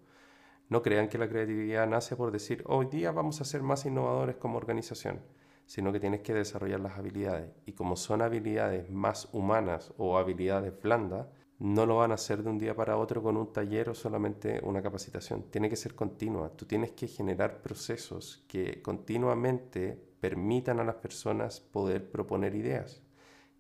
No 0.68 0.82
crean 0.82 1.08
que 1.08 1.18
la 1.18 1.28
creatividad 1.28 1.86
nace 1.88 2.16
por 2.16 2.30
decir, 2.30 2.62
hoy 2.66 2.86
día 2.86 3.10
vamos 3.12 3.40
a 3.40 3.44
ser 3.44 3.62
más 3.62 3.86
innovadores 3.86 4.36
como 4.36 4.56
organización, 4.56 5.20
sino 5.66 5.92
que 5.92 6.00
tienes 6.00 6.20
que 6.22 6.34
desarrollar 6.34 6.80
las 6.80 6.98
habilidades. 6.98 7.50
Y 7.66 7.72
como 7.72 7.96
son 7.96 8.22
habilidades 8.22 8.90
más 8.90 9.28
humanas 9.32 9.92
o 9.98 10.18
habilidades 10.18 10.72
blandas, 10.80 11.26
no 11.60 11.86
lo 11.86 11.98
van 11.98 12.10
a 12.10 12.14
hacer 12.14 12.42
de 12.42 12.50
un 12.50 12.58
día 12.58 12.74
para 12.74 12.96
otro 12.96 13.22
con 13.22 13.36
un 13.36 13.52
taller 13.52 13.90
o 13.90 13.94
solamente 13.94 14.60
una 14.64 14.80
capacitación. 14.80 15.44
Tiene 15.50 15.68
que 15.68 15.76
ser 15.76 15.94
continua. 15.94 16.50
Tú 16.56 16.64
tienes 16.64 16.92
que 16.92 17.06
generar 17.06 17.62
procesos 17.62 18.44
que 18.48 18.80
continuamente 18.80 20.09
permitan 20.20 20.80
a 20.80 20.84
las 20.84 20.96
personas 20.96 21.60
poder 21.60 22.10
proponer 22.10 22.54
ideas 22.54 23.02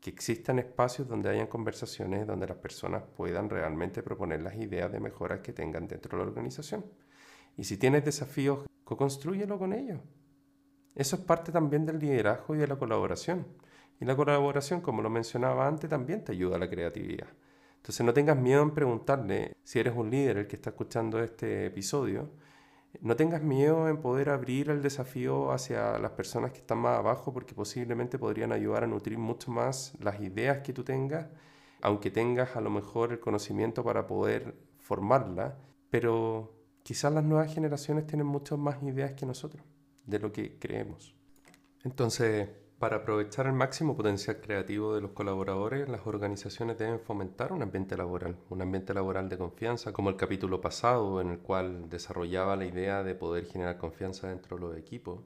que 0.00 0.10
existan 0.10 0.58
espacios 0.58 1.06
donde 1.08 1.28
hayan 1.28 1.46
conversaciones 1.46 2.26
donde 2.26 2.46
las 2.46 2.56
personas 2.56 3.02
puedan 3.16 3.50
realmente 3.50 4.02
proponer 4.02 4.40
las 4.40 4.56
ideas 4.56 4.90
de 4.90 5.00
mejoras 5.00 5.40
que 5.40 5.52
tengan 5.52 5.86
dentro 5.86 6.16
de 6.16 6.24
la 6.24 6.30
organización. 6.30 6.84
Y 7.56 7.64
si 7.64 7.76
tienes 7.76 8.04
desafíos, 8.04 8.64
co-construyelo 8.84 9.58
con 9.58 9.72
ellos. 9.72 10.00
Eso 10.94 11.16
es 11.16 11.22
parte 11.22 11.52
también 11.52 11.84
del 11.84 11.98
liderazgo 11.98 12.54
y 12.54 12.58
de 12.58 12.66
la 12.66 12.76
colaboración. 12.76 13.46
Y 14.00 14.06
la 14.06 14.16
colaboración, 14.16 14.80
como 14.80 15.02
lo 15.02 15.10
mencionaba 15.10 15.66
antes, 15.68 15.90
también 15.90 16.24
te 16.24 16.32
ayuda 16.32 16.56
a 16.56 16.58
la 16.58 16.70
creatividad. 16.70 17.28
Entonces 17.76 18.04
no 18.04 18.14
tengas 18.14 18.36
miedo 18.36 18.62
en 18.62 18.72
preguntarle, 18.72 19.52
si 19.62 19.78
eres 19.78 19.94
un 19.94 20.10
líder 20.10 20.38
el 20.38 20.46
que 20.46 20.56
está 20.56 20.70
escuchando 20.70 21.22
este 21.22 21.66
episodio, 21.66 22.30
No 23.00 23.16
tengas 23.16 23.42
miedo 23.42 23.88
en 23.88 23.98
poder 23.98 24.30
abrir 24.30 24.68
el 24.68 24.82
desafío 24.82 25.52
hacia 25.52 25.98
las 25.98 26.10
personas 26.12 26.52
que 26.52 26.58
están 26.58 26.78
más 26.78 26.98
abajo 26.98 27.32
porque 27.32 27.54
posiblemente 27.54 28.18
podrían 28.18 28.52
ayudar 28.52 28.84
a 28.84 28.86
nutrir 28.86 29.16
mucho 29.16 29.50
más 29.50 29.94
las 30.00 30.20
ideas 30.20 30.58
que 30.58 30.72
tú 30.72 30.82
tengas, 30.82 31.28
aunque 31.82 32.10
tengas 32.10 32.56
a 32.56 32.60
lo 32.60 32.70
mejor 32.70 33.12
el 33.12 33.20
conocimiento 33.20 33.84
para 33.84 34.06
poder 34.06 34.54
formarla, 34.78 35.56
pero 35.88 36.52
quizás 36.82 37.12
las 37.12 37.24
nuevas 37.24 37.54
generaciones 37.54 38.06
tienen 38.06 38.26
muchas 38.26 38.58
más 38.58 38.82
ideas 38.82 39.12
que 39.12 39.24
nosotros 39.24 39.64
de 40.04 40.18
lo 40.18 40.32
que 40.32 40.58
creemos. 40.58 41.14
Entonces, 41.84 42.48
para 42.80 42.96
aprovechar 42.96 43.46
el 43.46 43.52
máximo 43.52 43.94
potencial 43.94 44.40
creativo 44.40 44.94
de 44.94 45.02
los 45.02 45.10
colaboradores, 45.10 45.86
las 45.86 46.06
organizaciones 46.06 46.78
deben 46.78 46.98
fomentar 46.98 47.52
un 47.52 47.60
ambiente 47.60 47.94
laboral, 47.94 48.38
un 48.48 48.62
ambiente 48.62 48.94
laboral 48.94 49.28
de 49.28 49.36
confianza, 49.36 49.92
como 49.92 50.08
el 50.08 50.16
capítulo 50.16 50.62
pasado 50.62 51.20
en 51.20 51.28
el 51.28 51.40
cual 51.40 51.90
desarrollaba 51.90 52.56
la 52.56 52.64
idea 52.64 53.02
de 53.02 53.14
poder 53.14 53.44
generar 53.44 53.76
confianza 53.76 54.28
dentro 54.28 54.56
de 54.56 54.62
los 54.62 54.78
equipos. 54.78 55.20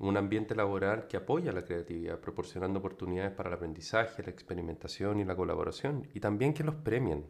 Un 0.00 0.16
ambiente 0.16 0.56
laboral 0.56 1.06
que 1.06 1.16
apoya 1.16 1.52
la 1.52 1.64
creatividad, 1.64 2.18
proporcionando 2.18 2.80
oportunidades 2.80 3.30
para 3.30 3.50
el 3.50 3.54
aprendizaje, 3.54 4.24
la 4.24 4.30
experimentación 4.30 5.20
y 5.20 5.24
la 5.24 5.36
colaboración, 5.36 6.08
y 6.12 6.18
también 6.18 6.52
que 6.52 6.64
los 6.64 6.74
premien, 6.74 7.24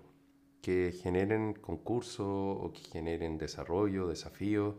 que 0.62 0.90
generen 1.02 1.52
concursos 1.52 2.26
o 2.26 2.72
que 2.72 2.80
generen 2.80 3.36
desarrollo, 3.36 4.08
desafíos, 4.08 4.76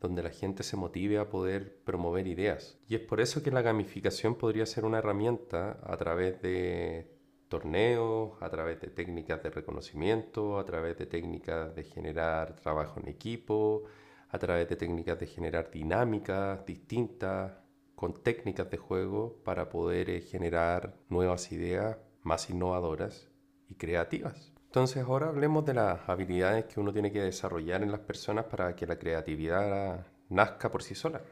donde 0.00 0.22
la 0.22 0.30
gente 0.30 0.62
se 0.62 0.76
motive 0.76 1.18
a 1.18 1.28
poder 1.28 1.82
promover 1.84 2.26
ideas. 2.26 2.78
Y 2.88 2.94
es 2.94 3.00
por 3.00 3.20
eso 3.20 3.42
que 3.42 3.50
la 3.50 3.62
gamificación 3.62 4.34
podría 4.34 4.66
ser 4.66 4.84
una 4.84 4.98
herramienta 4.98 5.78
a 5.82 5.96
través 5.96 6.40
de 6.40 7.20
torneos, 7.48 8.32
a 8.40 8.48
través 8.48 8.80
de 8.80 8.88
técnicas 8.88 9.42
de 9.42 9.50
reconocimiento, 9.50 10.58
a 10.58 10.64
través 10.64 10.96
de 10.96 11.06
técnicas 11.06 11.74
de 11.74 11.84
generar 11.84 12.56
trabajo 12.56 13.00
en 13.00 13.08
equipo, 13.08 13.84
a 14.30 14.38
través 14.38 14.68
de 14.68 14.76
técnicas 14.76 15.18
de 15.18 15.26
generar 15.26 15.70
dinámicas 15.70 16.64
distintas, 16.64 17.52
con 18.00 18.14
técnicas 18.22 18.70
de 18.70 18.78
juego 18.78 19.42
para 19.44 19.68
poder 19.68 20.08
eh, 20.08 20.22
generar 20.22 20.96
nuevas 21.10 21.52
ideas 21.52 21.98
más 22.22 22.48
innovadoras 22.48 23.28
y 23.68 23.74
creativas. 23.74 24.54
Entonces 24.70 25.02
ahora 25.02 25.26
hablemos 25.26 25.66
de 25.66 25.74
las 25.74 26.08
habilidades 26.08 26.66
que 26.66 26.78
uno 26.78 26.92
tiene 26.92 27.10
que 27.10 27.20
desarrollar 27.20 27.82
en 27.82 27.90
las 27.90 28.02
personas 28.02 28.44
para 28.44 28.76
que 28.76 28.86
la 28.86 29.00
creatividad 29.00 30.06
nazca 30.28 30.70
por 30.70 30.84
sí 30.84 30.94
sola. 30.94 31.22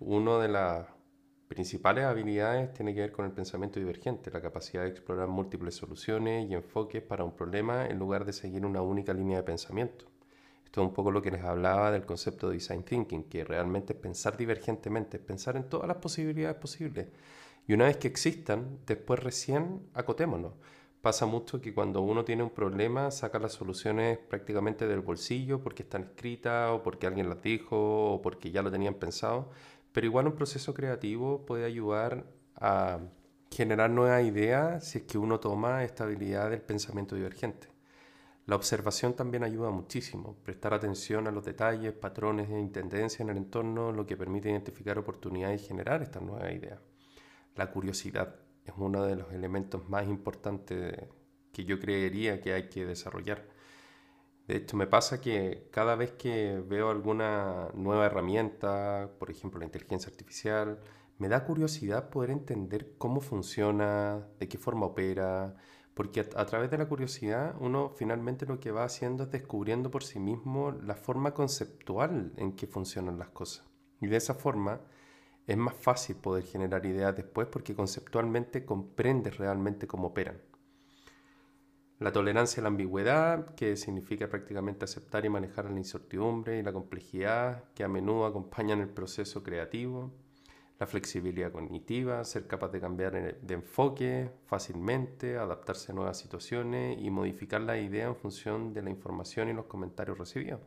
Una 0.00 0.40
de 0.40 0.48
las 0.48 0.88
principales 1.46 2.04
habilidades 2.06 2.74
tiene 2.74 2.92
que 2.92 3.02
ver 3.02 3.12
con 3.12 3.24
el 3.24 3.30
pensamiento 3.30 3.78
divergente, 3.78 4.32
la 4.32 4.40
capacidad 4.40 4.82
de 4.82 4.88
explorar 4.88 5.28
múltiples 5.28 5.76
soluciones 5.76 6.50
y 6.50 6.54
enfoques 6.54 7.02
para 7.02 7.22
un 7.22 7.36
problema 7.36 7.86
en 7.86 8.00
lugar 8.00 8.24
de 8.24 8.32
seguir 8.32 8.66
una 8.66 8.82
única 8.82 9.12
línea 9.12 9.36
de 9.36 9.44
pensamiento. 9.44 10.06
Esto 10.64 10.82
es 10.82 10.88
un 10.88 10.92
poco 10.92 11.12
lo 11.12 11.22
que 11.22 11.30
les 11.30 11.44
hablaba 11.44 11.92
del 11.92 12.04
concepto 12.04 12.48
de 12.48 12.54
design 12.54 12.82
thinking, 12.82 13.28
que 13.28 13.44
realmente 13.44 13.92
es 13.92 13.98
pensar 14.00 14.36
divergentemente, 14.36 15.18
es 15.18 15.22
pensar 15.22 15.54
en 15.54 15.68
todas 15.68 15.86
las 15.86 15.98
posibilidades 15.98 16.56
posibles. 16.56 17.06
Y 17.64 17.74
una 17.74 17.84
vez 17.84 17.98
que 17.98 18.08
existan, 18.08 18.80
después 18.84 19.20
recién 19.20 19.86
acotémonos 19.94 20.54
pasa 21.02 21.26
mucho 21.26 21.60
que 21.60 21.74
cuando 21.74 22.00
uno 22.00 22.24
tiene 22.24 22.44
un 22.44 22.50
problema 22.50 23.10
saca 23.10 23.40
las 23.40 23.52
soluciones 23.52 24.18
prácticamente 24.18 24.86
del 24.86 25.00
bolsillo 25.00 25.60
porque 25.60 25.82
están 25.82 26.04
escritas 26.04 26.70
o 26.70 26.82
porque 26.82 27.08
alguien 27.08 27.28
las 27.28 27.42
dijo 27.42 28.14
o 28.14 28.22
porque 28.22 28.52
ya 28.52 28.62
lo 28.62 28.70
tenían 28.70 28.94
pensado, 28.94 29.50
pero 29.92 30.06
igual 30.06 30.28
un 30.28 30.36
proceso 30.36 30.72
creativo 30.72 31.44
puede 31.44 31.64
ayudar 31.64 32.24
a 32.56 33.00
generar 33.50 33.90
nuevas 33.90 34.24
ideas 34.24 34.86
si 34.88 34.98
es 34.98 35.04
que 35.04 35.18
uno 35.18 35.40
toma 35.40 35.84
esta 35.84 36.04
habilidad 36.04 36.50
del 36.50 36.62
pensamiento 36.62 37.16
divergente. 37.16 37.68
La 38.46 38.56
observación 38.56 39.14
también 39.14 39.44
ayuda 39.44 39.70
muchísimo, 39.70 40.36
prestar 40.44 40.72
atención 40.74 41.26
a 41.26 41.32
los 41.32 41.44
detalles, 41.44 41.92
patrones 41.92 42.48
e 42.50 42.68
tendencias 42.68 43.20
en 43.20 43.28
el 43.30 43.36
entorno, 43.36 43.92
lo 43.92 44.06
que 44.06 44.16
permite 44.16 44.50
identificar 44.50 44.98
oportunidades 44.98 45.62
y 45.62 45.66
generar 45.66 46.02
estas 46.02 46.22
nuevas 46.22 46.52
ideas. 46.52 46.80
La 47.56 47.70
curiosidad 47.70 48.36
es 48.64 48.74
uno 48.76 49.04
de 49.04 49.16
los 49.16 49.32
elementos 49.32 49.88
más 49.88 50.06
importantes 50.06 50.96
que 51.52 51.64
yo 51.64 51.78
creería 51.78 52.40
que 52.40 52.52
hay 52.52 52.68
que 52.68 52.86
desarrollar. 52.86 53.46
De 54.46 54.56
hecho, 54.56 54.76
me 54.76 54.86
pasa 54.86 55.20
que 55.20 55.68
cada 55.70 55.94
vez 55.94 56.12
que 56.12 56.62
veo 56.66 56.90
alguna 56.90 57.68
nueva 57.74 58.06
herramienta, 58.06 59.10
por 59.18 59.30
ejemplo 59.30 59.60
la 59.60 59.66
inteligencia 59.66 60.10
artificial, 60.10 60.80
me 61.18 61.28
da 61.28 61.44
curiosidad 61.44 62.10
poder 62.10 62.30
entender 62.30 62.94
cómo 62.98 63.20
funciona, 63.20 64.26
de 64.40 64.48
qué 64.48 64.58
forma 64.58 64.86
opera, 64.86 65.54
porque 65.94 66.20
a, 66.20 66.46
través 66.46 66.70
de 66.70 66.78
la 66.78 66.88
curiosidad 66.88 67.54
uno 67.60 67.92
finalmente 67.96 68.46
lo 68.46 68.58
que 68.58 68.70
va 68.70 68.84
haciendo 68.84 69.24
es 69.24 69.30
descubriendo 69.30 69.90
por 69.90 70.04
sí 70.04 70.18
mismo 70.18 70.72
la 70.72 70.96
forma 70.96 71.34
conceptual 71.34 72.32
en 72.36 72.56
que 72.56 72.66
funcionan 72.66 73.18
las 73.18 73.28
cosas. 73.28 73.64
Y 74.00 74.06
de 74.06 74.16
esa 74.16 74.34
forma 74.34 74.80
es 75.46 75.56
más 75.56 75.74
fácil 75.74 76.16
poder 76.16 76.44
generar 76.44 76.86
ideas 76.86 77.16
después 77.16 77.48
porque 77.48 77.74
conceptualmente 77.74 78.64
comprendes 78.64 79.36
realmente 79.36 79.86
cómo 79.86 80.08
operan. 80.08 80.40
La 81.98 82.10
tolerancia 82.12 82.60
a 82.60 82.62
la 82.62 82.68
ambigüedad, 82.68 83.54
que 83.54 83.76
significa 83.76 84.28
prácticamente 84.28 84.84
aceptar 84.84 85.24
y 85.24 85.28
manejar 85.28 85.70
la 85.70 85.78
incertidumbre 85.78 86.58
y 86.58 86.62
la 86.62 86.72
complejidad 86.72 87.64
que 87.74 87.84
a 87.84 87.88
menudo 87.88 88.26
acompañan 88.26 88.80
el 88.80 88.88
proceso 88.88 89.44
creativo. 89.44 90.12
La 90.80 90.86
flexibilidad 90.88 91.52
cognitiva, 91.52 92.24
ser 92.24 92.48
capaz 92.48 92.72
de 92.72 92.80
cambiar 92.80 93.40
de 93.40 93.54
enfoque 93.54 94.32
fácilmente, 94.46 95.38
adaptarse 95.38 95.92
a 95.92 95.94
nuevas 95.94 96.18
situaciones 96.18 96.98
y 97.00 97.08
modificar 97.10 97.60
la 97.60 97.78
idea 97.78 98.08
en 98.08 98.16
función 98.16 98.74
de 98.74 98.82
la 98.82 98.90
información 98.90 99.48
y 99.48 99.52
los 99.52 99.66
comentarios 99.66 100.18
recibidos. 100.18 100.60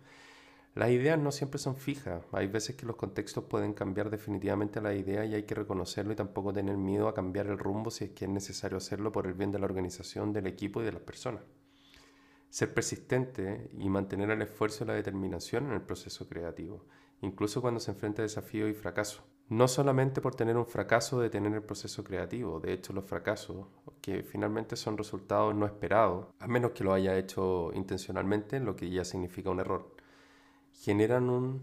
Las 0.76 0.90
ideas 0.90 1.18
no 1.18 1.32
siempre 1.32 1.58
son 1.58 1.78
fijas. 1.78 2.22
Hay 2.34 2.48
veces 2.48 2.76
que 2.76 2.86
los 2.86 2.98
contextos 2.98 3.46
pueden 3.46 3.74
cambiar 3.74 4.10
definitivamente 4.10 4.82
la 4.82 4.94
idea 4.94 5.24
y 5.24 5.34
hay 5.34 5.44
que 5.44 5.56
reconocerlo 5.56 6.12
y 6.12 6.18
tampoco 6.18 6.52
tener 6.52 6.76
miedo 6.76 7.08
a 7.08 7.14
cambiar 7.14 7.48
el 7.48 7.58
rumbo 7.58 7.90
si 7.90 8.04
es 8.04 8.12
que 8.12 8.26
es 8.26 8.32
necesario 8.32 8.78
hacerlo 8.78 9.14
por 9.14 9.26
el 9.26 9.36
bien 9.36 9.54
de 9.54 9.60
la 9.60 9.68
organización, 9.68 10.34
del 10.34 10.48
equipo 10.48 10.82
y 10.82 10.86
de 10.86 10.92
las 10.92 11.02
personas. 11.02 11.44
Ser 12.50 12.74
persistente 12.74 13.70
y 13.78 13.88
mantener 13.88 14.30
el 14.32 14.42
esfuerzo 14.42 14.84
y 14.84 14.88
la 14.88 14.96
determinación 14.96 15.68
en 15.68 15.72
el 15.72 15.82
proceso 15.82 16.28
creativo, 16.28 16.84
incluso 17.22 17.62
cuando 17.62 17.80
se 17.80 17.92
enfrenta 17.92 18.22
a 18.22 18.24
desafíos 18.24 18.70
y 18.70 18.74
fracasos. 18.74 19.24
No 19.48 19.70
solamente 19.70 20.20
por 20.20 20.36
tener 20.36 20.58
un 20.58 20.66
fracaso 20.66 21.22
de 21.22 21.30
tener 21.30 21.54
el 21.54 21.64
proceso 21.64 22.04
creativo, 22.04 22.60
de 22.60 22.74
hecho 22.74 22.92
los 22.92 23.06
fracasos, 23.06 23.68
que 24.02 24.24
finalmente 24.24 24.76
son 24.76 24.98
resultados 24.98 25.56
no 25.56 25.66
esperados, 25.66 26.28
a 26.38 26.48
menos 26.48 26.72
que 26.72 26.84
lo 26.84 26.92
haya 26.92 27.18
hecho 27.18 27.72
intencionalmente, 27.74 28.60
lo 28.60 28.76
que 28.76 28.90
ya 28.90 29.06
significa 29.06 29.52
un 29.52 29.62
error 29.62 29.95
generan 30.82 31.30
un 31.30 31.62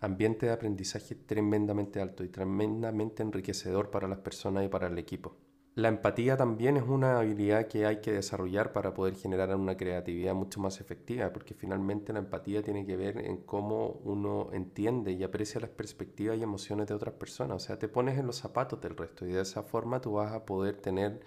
ambiente 0.00 0.46
de 0.46 0.52
aprendizaje 0.52 1.14
tremendamente 1.14 2.00
alto 2.00 2.24
y 2.24 2.28
tremendamente 2.28 3.22
enriquecedor 3.22 3.90
para 3.90 4.08
las 4.08 4.18
personas 4.18 4.64
y 4.64 4.68
para 4.68 4.86
el 4.86 4.98
equipo. 4.98 5.36
La 5.74 5.86
empatía 5.86 6.36
también 6.36 6.76
es 6.76 6.82
una 6.82 7.20
habilidad 7.20 7.68
que 7.68 7.86
hay 7.86 8.00
que 8.00 8.10
desarrollar 8.10 8.72
para 8.72 8.94
poder 8.94 9.14
generar 9.14 9.54
una 9.54 9.76
creatividad 9.76 10.34
mucho 10.34 10.58
más 10.58 10.80
efectiva, 10.80 11.32
porque 11.32 11.54
finalmente 11.54 12.12
la 12.12 12.18
empatía 12.18 12.62
tiene 12.62 12.84
que 12.84 12.96
ver 12.96 13.18
en 13.18 13.36
cómo 13.38 14.00
uno 14.02 14.48
entiende 14.52 15.12
y 15.12 15.22
aprecia 15.22 15.60
las 15.60 15.70
perspectivas 15.70 16.36
y 16.36 16.42
emociones 16.42 16.88
de 16.88 16.94
otras 16.94 17.14
personas. 17.14 17.62
O 17.62 17.64
sea, 17.64 17.78
te 17.78 17.86
pones 17.86 18.18
en 18.18 18.26
los 18.26 18.38
zapatos 18.38 18.80
del 18.80 18.96
resto 18.96 19.24
y 19.24 19.30
de 19.30 19.42
esa 19.42 19.62
forma 19.62 20.00
tú 20.00 20.14
vas 20.14 20.32
a 20.32 20.44
poder 20.44 20.78
tener 20.78 21.20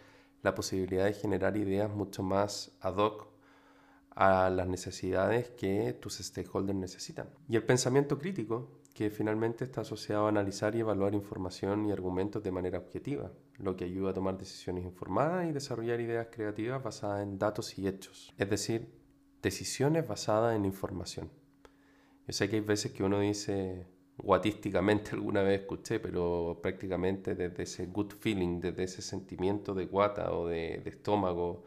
la 0.44 0.54
posibilidad 0.54 1.06
de 1.06 1.14
generar 1.14 1.56
ideas 1.56 1.90
mucho 1.90 2.22
más 2.22 2.76
ad 2.82 2.98
hoc 2.98 3.31
a 4.16 4.50
las 4.50 4.68
necesidades 4.68 5.50
que 5.52 5.94
tus 5.94 6.18
stakeholders 6.18 6.78
necesitan. 6.78 7.30
Y 7.48 7.56
el 7.56 7.64
pensamiento 7.64 8.18
crítico, 8.18 8.82
que 8.94 9.10
finalmente 9.10 9.64
está 9.64 9.82
asociado 9.82 10.26
a 10.26 10.30
analizar 10.30 10.76
y 10.76 10.82
evaluar 10.82 11.14
información 11.14 11.86
y 11.86 11.92
argumentos 11.92 12.44
de 12.44 12.52
manera 12.52 12.78
objetiva, 12.78 13.32
lo 13.58 13.76
que 13.76 13.86
ayuda 13.86 14.12
a 14.12 14.14
tomar 14.14 14.38
decisiones 14.38 14.84
informadas 14.84 15.48
y 15.48 15.54
desarrollar 15.54 16.02
ideas 16.02 16.28
creativas 16.30 16.84
basadas 16.84 17.24
en 17.24 17.40
datos 17.40 17.78
y 17.78 17.88
hechos, 17.88 18.34
es 18.38 18.50
decir, 18.50 18.92
decisiones 19.42 20.08
basadas 20.08 20.56
en 20.56 20.66
información. 20.66 21.30
Yo 22.28 22.34
sé 22.34 22.50
que 22.50 22.58
hay 22.58 22.62
veces 22.62 22.92
que 22.92 23.04
uno 23.04 23.20
dice, 23.20 23.88
guatísticamente 24.18 25.12
alguna 25.14 25.42
vez 25.42 25.62
escuché, 25.62 26.00
pero 26.00 26.60
prácticamente 26.62 27.34
desde 27.36 27.64
ese 27.64 27.86
good 27.86 28.14
feeling, 28.20 28.60
desde 28.60 28.84
ese 28.84 29.02
sentimiento 29.02 29.74
de 29.74 29.86
guata 29.86 30.34
o 30.34 30.48
de 30.48 30.82
estómago, 30.86 31.64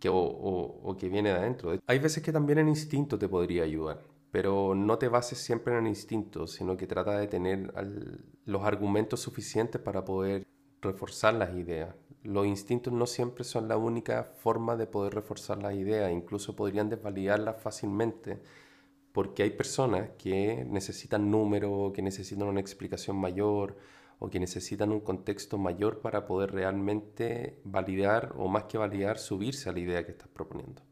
que, 0.00 0.08
o, 0.12 0.96
que 0.98 1.08
viene 1.08 1.30
de 1.30 1.36
adentro. 1.36 1.78
Hay 1.86 1.98
veces 1.98 2.22
que 2.22 2.32
también 2.32 2.58
el 2.58 2.68
instinto 2.68 3.18
te 3.18 3.28
podría 3.28 3.64
ayudar, 3.64 4.00
pero 4.30 4.74
no 4.74 4.98
te 4.98 5.08
bases 5.08 5.38
siempre 5.38 5.72
en 5.74 5.80
el 5.80 5.88
instinto, 5.88 6.46
sino 6.46 6.76
que 6.76 6.86
trata 6.86 7.18
de 7.18 7.26
tener 7.26 7.72
los 8.44 8.62
argumentos 8.62 9.20
suficientes 9.20 9.80
para 9.80 10.04
poder 10.04 10.46
reforzar 10.80 11.34
las 11.34 11.54
ideas. 11.54 11.94
Los 12.22 12.46
instintos 12.46 12.92
no 12.92 13.06
siempre 13.06 13.44
son 13.44 13.68
la 13.68 13.76
única 13.76 14.24
forma 14.24 14.76
de 14.76 14.86
poder 14.86 15.14
reforzar 15.14 15.62
las 15.62 15.74
ideas, 15.74 16.12
incluso 16.12 16.54
podrían 16.56 16.88
desvalidarlas 16.88 17.60
fácilmente, 17.60 18.40
porque 19.12 19.42
hay 19.42 19.50
personas 19.50 20.10
que 20.18 20.64
necesitan 20.68 21.30
números, 21.30 21.92
que 21.92 22.02
necesitan 22.02 22.48
una 22.48 22.60
explicación 22.60 23.16
mayor, 23.16 23.76
o 24.18 24.30
que 24.30 24.40
necesitan 24.40 24.92
un 24.92 25.00
contexto 25.00 25.58
mayor 25.58 26.00
para 26.00 26.26
poder 26.26 26.52
realmente 26.52 27.60
validar 27.64 28.34
o 28.36 28.48
más 28.48 28.64
que 28.64 28.78
validar, 28.78 29.18
subirse 29.18 29.68
a 29.68 29.72
la 29.72 29.80
idea 29.80 30.04
que 30.04 30.12
estás 30.12 30.28
proponiendo. 30.28 30.82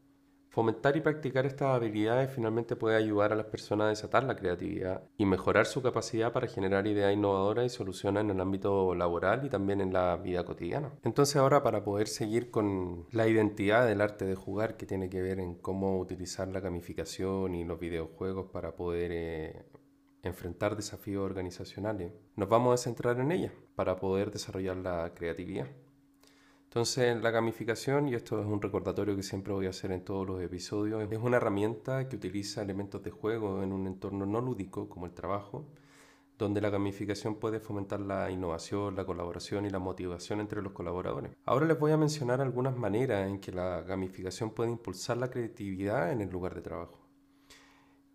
Fomentar 0.57 0.97
y 0.97 1.01
practicar 1.01 1.45
estas 1.45 1.75
habilidades 1.75 2.31
finalmente 2.31 2.75
puede 2.75 2.95
ayudar 2.95 3.31
a 3.31 3.35
las 3.35 3.45
personas 3.45 3.85
a 3.85 3.89
desatar 3.89 4.23
la 4.23 4.35
creatividad 4.35 5.03
y 5.15 5.27
mejorar 5.27 5.67
su 5.67 5.83
capacidad 5.83 6.33
para 6.33 6.47
generar 6.47 6.87
ideas 6.87 7.13
innovadoras 7.13 7.67
y 7.67 7.69
soluciones 7.69 8.21
en 8.21 8.31
el 8.31 8.41
ámbito 8.41 8.95
laboral 8.95 9.45
y 9.45 9.49
también 9.49 9.81
en 9.81 9.93
la 9.93 10.15
vida 10.17 10.45
cotidiana. 10.45 10.93
Entonces 11.03 11.35
ahora 11.35 11.61
para 11.61 11.83
poder 11.83 12.07
seguir 12.07 12.49
con 12.49 13.05
la 13.11 13.27
identidad 13.27 13.85
del 13.85 14.01
arte 14.01 14.25
de 14.25 14.33
jugar 14.33 14.77
que 14.77 14.87
tiene 14.87 15.11
que 15.11 15.21
ver 15.21 15.39
en 15.39 15.53
cómo 15.53 15.99
utilizar 15.99 16.47
la 16.47 16.59
gamificación 16.59 17.53
y 17.53 17.63
los 17.63 17.79
videojuegos 17.79 18.47
para 18.49 18.75
poder 18.75 19.11
eh, 19.13 19.65
enfrentar 20.23 20.75
desafíos 20.75 21.23
organizacionales, 21.23 22.11
nos 22.35 22.49
vamos 22.49 22.73
a 22.73 22.83
centrar 22.83 23.19
en 23.19 23.31
ella 23.31 23.53
para 23.75 23.97
poder 23.97 24.31
desarrollar 24.31 24.77
la 24.77 25.13
creatividad. 25.13 25.67
Entonces, 26.65 27.21
la 27.21 27.31
gamificación, 27.31 28.09
y 28.09 28.15
esto 28.15 28.41
es 28.41 28.45
un 28.45 28.61
recordatorio 28.61 29.15
que 29.15 29.23
siempre 29.23 29.53
voy 29.53 29.67
a 29.67 29.69
hacer 29.69 29.91
en 29.91 30.03
todos 30.03 30.27
los 30.27 30.41
episodios, 30.41 31.07
es 31.09 31.19
una 31.19 31.37
herramienta 31.37 32.07
que 32.09 32.17
utiliza 32.17 32.61
elementos 32.61 33.01
de 33.01 33.09
juego 33.09 33.63
en 33.63 33.71
un 33.71 33.87
entorno 33.87 34.25
no 34.25 34.41
lúdico 34.41 34.89
como 34.89 35.05
el 35.05 35.13
trabajo, 35.13 35.65
donde 36.37 36.61
la 36.61 36.69
gamificación 36.69 37.35
puede 37.35 37.59
fomentar 37.59 37.99
la 37.99 38.29
innovación, 38.29 38.95
la 38.95 39.05
colaboración 39.05 39.65
y 39.65 39.69
la 39.69 39.79
motivación 39.79 40.39
entre 40.39 40.61
los 40.61 40.73
colaboradores. 40.73 41.31
Ahora 41.45 41.65
les 41.65 41.79
voy 41.79 41.93
a 41.93 41.97
mencionar 41.97 42.41
algunas 42.41 42.77
maneras 42.77 43.27
en 43.27 43.39
que 43.39 43.51
la 43.51 43.81
gamificación 43.81 44.51
puede 44.51 44.69
impulsar 44.69 45.17
la 45.17 45.31
creatividad 45.31 46.11
en 46.11 46.21
el 46.21 46.29
lugar 46.29 46.53
de 46.53 46.61
trabajo. 46.61 47.06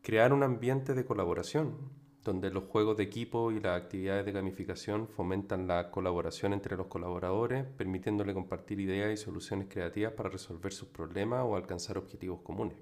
Crear 0.05 0.33
un 0.33 0.43
ambiente 0.43 0.95
de 0.95 1.05
colaboración, 1.05 1.77
donde 2.25 2.51
los 2.51 2.65
juegos 2.65 2.97
de 2.97 3.05
equipo 3.05 3.53
y 3.53 3.61
las 3.61 3.81
actividades 3.81 4.27
de 4.27 4.33
gamificación 4.33 5.07
fomentan 5.07 5.69
la 5.69 5.93
colaboración 5.93 6.53
entre 6.53 6.77
los 6.77 6.89
colaboradores, 6.89 7.65
permitiéndole 7.65 8.35
compartir 8.35 8.81
ideas 8.81 9.13
y 9.13 9.17
soluciones 9.17 9.69
creativas 9.71 10.15
para 10.15 10.29
resolver 10.29 10.73
sus 10.73 10.89
problemas 10.89 11.45
o 11.45 11.55
alcanzar 11.55 11.99
objetivos 11.99 12.41
comunes. 12.41 12.79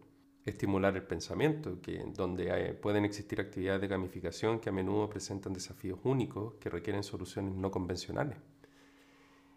Estimular 0.46 0.96
el 0.96 1.02
pensamiento, 1.02 1.82
que, 1.82 2.02
donde 2.06 2.72
pueden 2.80 3.04
existir 3.04 3.38
actividades 3.38 3.82
de 3.82 3.88
gamificación 3.88 4.58
que 4.58 4.70
a 4.70 4.72
menudo 4.72 5.10
presentan 5.10 5.52
desafíos 5.52 5.98
únicos 6.04 6.54
que 6.54 6.70
requieren 6.70 7.02
soluciones 7.02 7.54
no 7.54 7.70
convencionales. 7.70 8.38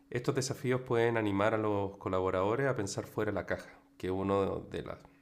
Estos 0.09 0.35
desafíos 0.35 0.81
pueden 0.81 1.15
animar 1.15 1.53
a 1.53 1.57
los 1.57 1.95
colaboradores 1.95 2.67
a 2.67 2.75
pensar 2.75 3.05
fuera 3.05 3.31
de 3.31 3.35
la 3.35 3.45
caja, 3.45 3.79
que 3.97 4.07
es 4.07 4.13
una 4.13 4.49
de 4.69 4.83
las 4.83 5.12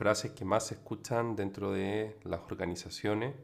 frases 0.00 0.30
que 0.30 0.46
más 0.46 0.68
se 0.68 0.76
escuchan 0.76 1.36
dentro 1.36 1.72
de 1.72 2.16
las 2.24 2.40
organizaciones 2.50 3.34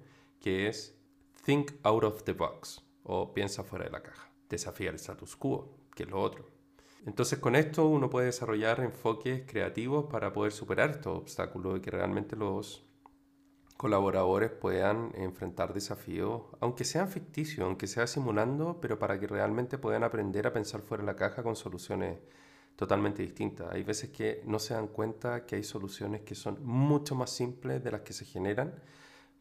que 0.41 0.69
es 0.69 0.99
Think 1.45 1.73
out 1.83 2.03
of 2.03 2.23
the 2.23 2.33
box 2.33 2.83
o 3.03 3.35
piensa 3.35 3.63
fuera 3.63 3.85
de 3.85 3.91
la 3.91 4.03
caja. 4.03 4.31
Desafía 4.49 4.89
el 4.89 4.97
status 4.97 5.37
quo, 5.37 5.77
que 5.95 6.05
es 6.05 6.09
lo 6.09 6.19
otro. 6.19 6.47
Entonces 7.05 7.41
con 7.41 7.57
esto 7.57 7.87
uno 7.87 8.09
puede 8.09 8.29
desarrollar 8.29 8.81
enfoques 8.81 9.43
creativos 9.47 10.07
para 10.07 10.33
poder 10.33 10.51
superar 10.51 10.93
estos 10.93 11.19
obstáculos 11.19 11.77
y 11.77 11.83
que 11.83 11.91
realmente 11.91 12.37
los 12.37 12.87
colaboradores 13.77 14.51
puedan 14.51 15.13
enfrentar 15.15 15.75
desafíos, 15.75 16.45
aunque 16.61 16.87
sean 16.87 17.11
ficticios, 17.11 17.67
aunque 17.67 17.87
sea 17.87 18.07
simulando, 18.07 18.81
pero 18.81 18.99
para 18.99 19.21
que 19.21 19.27
realmente 19.27 19.77
puedan 19.77 20.05
aprender 20.05 20.47
a 20.47 20.55
pensar 20.55 20.81
fuera 20.81 21.03
de 21.03 21.13
la 21.13 21.17
caja 21.17 21.43
con 21.43 21.55
soluciones 21.55 22.17
totalmente 22.77 23.23
distintas. 23.23 23.73
Hay 23.73 23.83
veces 23.83 24.11
que 24.11 24.43
no 24.45 24.59
se 24.59 24.75
dan 24.75 24.89
cuenta 24.89 25.47
que 25.47 25.57
hay 25.57 25.65
soluciones 25.65 26.23
que 26.23 26.35
son 26.35 26.65
mucho 26.65 27.15
más 27.15 27.31
simples 27.31 27.83
de 27.83 27.91
las 27.91 28.03
que 28.03 28.13
se 28.13 28.25
generan 28.25 28.75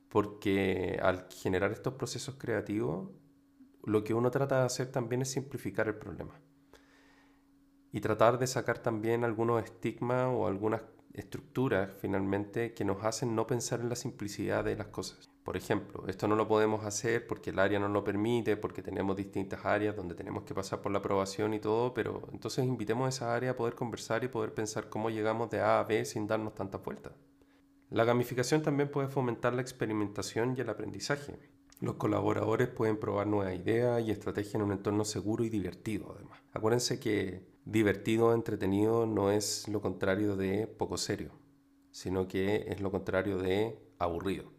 porque 0.10 0.98
al 1.02 1.28
generar 1.30 1.72
estos 1.72 1.94
procesos 1.96 2.36
creativos, 2.36 3.10
lo 3.84 4.04
que 4.04 4.14
uno 4.14 4.32
trata 4.32 4.60
de 4.60 4.66
hacer 4.66 4.92
también 4.92 5.22
es 5.22 5.32
simplificar 5.32 5.88
el 5.88 5.96
problema 5.96 6.40
y 7.92 8.02
tratar 8.02 8.40
de 8.40 8.48
sacar 8.48 8.80
también 8.80 9.24
algunos 9.24 9.64
estigmas 9.64 10.28
o 10.34 10.48
algunas 10.48 10.82
estructuras 11.14 11.92
finalmente 12.00 12.74
que 12.74 12.84
nos 12.84 13.04
hacen 13.04 13.36
no 13.36 13.48
pensar 13.48 13.80
en 13.80 13.90
la 13.90 13.96
simplicidad 13.96 14.64
de 14.64 14.76
las 14.76 14.88
cosas. 14.88 15.35
Por 15.46 15.58
ejemplo, 15.58 16.06
esto 16.08 16.28
no 16.28 16.36
lo 16.36 16.48
podemos 16.48 16.84
hacer 16.86 17.28
porque 17.28 17.52
el 17.52 17.60
área 17.60 17.78
no 17.78 17.88
lo 17.88 18.04
permite, 18.04 18.58
porque 18.58 18.82
tenemos 18.82 19.16
distintas 19.16 19.64
áreas 19.64 19.96
donde 19.96 20.16
tenemos 20.16 20.44
que 20.44 20.56
pasar 20.56 20.82
por 20.82 20.92
la 20.92 20.98
aprobación 20.98 21.54
y 21.54 21.60
todo, 21.60 21.94
pero 21.94 22.28
entonces 22.32 22.66
invitemos 22.66 23.06
a 23.06 23.10
esa 23.10 23.36
área 23.36 23.52
a 23.52 23.56
poder 23.56 23.76
conversar 23.76 24.24
y 24.24 24.28
poder 24.28 24.56
pensar 24.56 24.90
cómo 24.90 25.12
llegamos 25.12 25.52
de 25.52 25.62
A 25.62 25.80
a 25.80 25.84
B 25.84 26.04
sin 26.04 26.26
darnos 26.26 26.56
tantas 26.56 26.82
vueltas. 26.82 27.14
La 27.92 28.06
gamificación 28.06 28.64
también 28.64 28.90
puede 28.90 29.08
fomentar 29.08 29.54
la 29.54 29.62
experimentación 29.62 30.56
y 30.58 30.62
el 30.62 30.70
aprendizaje. 30.72 31.38
Los 31.80 31.94
colaboradores 31.98 32.68
pueden 32.68 32.98
probar 33.00 33.28
nuevas 33.28 33.54
ideas 33.54 34.02
y 34.02 34.10
estrategias 34.10 34.56
en 34.56 34.64
un 34.64 34.72
entorno 34.72 35.06
seguro 35.06 35.44
y 35.44 35.50
divertido, 35.50 36.12
además. 36.16 36.42
Acuérdense 36.54 37.00
que 37.00 37.46
divertido, 37.66 38.34
entretenido 38.34 39.06
no 39.06 39.30
es 39.30 39.68
lo 39.68 39.80
contrario 39.80 40.38
de 40.38 40.66
poco 40.66 40.98
serio, 40.98 41.34
sino 41.92 42.28
que 42.28 42.66
es 42.68 42.82
lo 42.82 42.90
contrario 42.90 43.38
de 43.38 43.78
aburrido. 44.00 44.55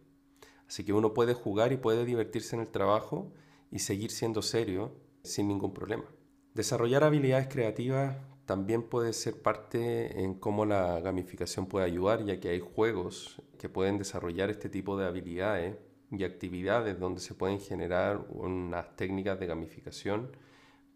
Así 0.67 0.83
que 0.83 0.93
uno 0.93 1.13
puede 1.13 1.33
jugar 1.33 1.71
y 1.71 1.77
puede 1.77 2.05
divertirse 2.05 2.55
en 2.55 2.61
el 2.61 2.69
trabajo 2.69 3.31
y 3.71 3.79
seguir 3.79 4.11
siendo 4.11 4.41
serio 4.41 4.91
sin 5.23 5.47
ningún 5.47 5.73
problema. 5.73 6.05
Desarrollar 6.53 7.03
habilidades 7.03 7.47
creativas 7.47 8.17
también 8.45 8.83
puede 8.83 9.13
ser 9.13 9.41
parte 9.41 10.23
en 10.23 10.33
cómo 10.33 10.65
la 10.65 10.99
gamificación 11.01 11.67
puede 11.67 11.85
ayudar, 11.85 12.23
ya 12.25 12.39
que 12.39 12.49
hay 12.49 12.59
juegos 12.61 13.41
que 13.59 13.69
pueden 13.69 13.97
desarrollar 13.97 14.49
este 14.49 14.69
tipo 14.69 14.97
de 14.97 15.05
habilidades 15.05 15.75
y 16.11 16.23
actividades 16.23 16.99
donde 16.99 17.19
se 17.19 17.33
pueden 17.33 17.59
generar 17.59 18.25
unas 18.29 18.95
técnicas 18.95 19.39
de 19.39 19.47
gamificación 19.47 20.31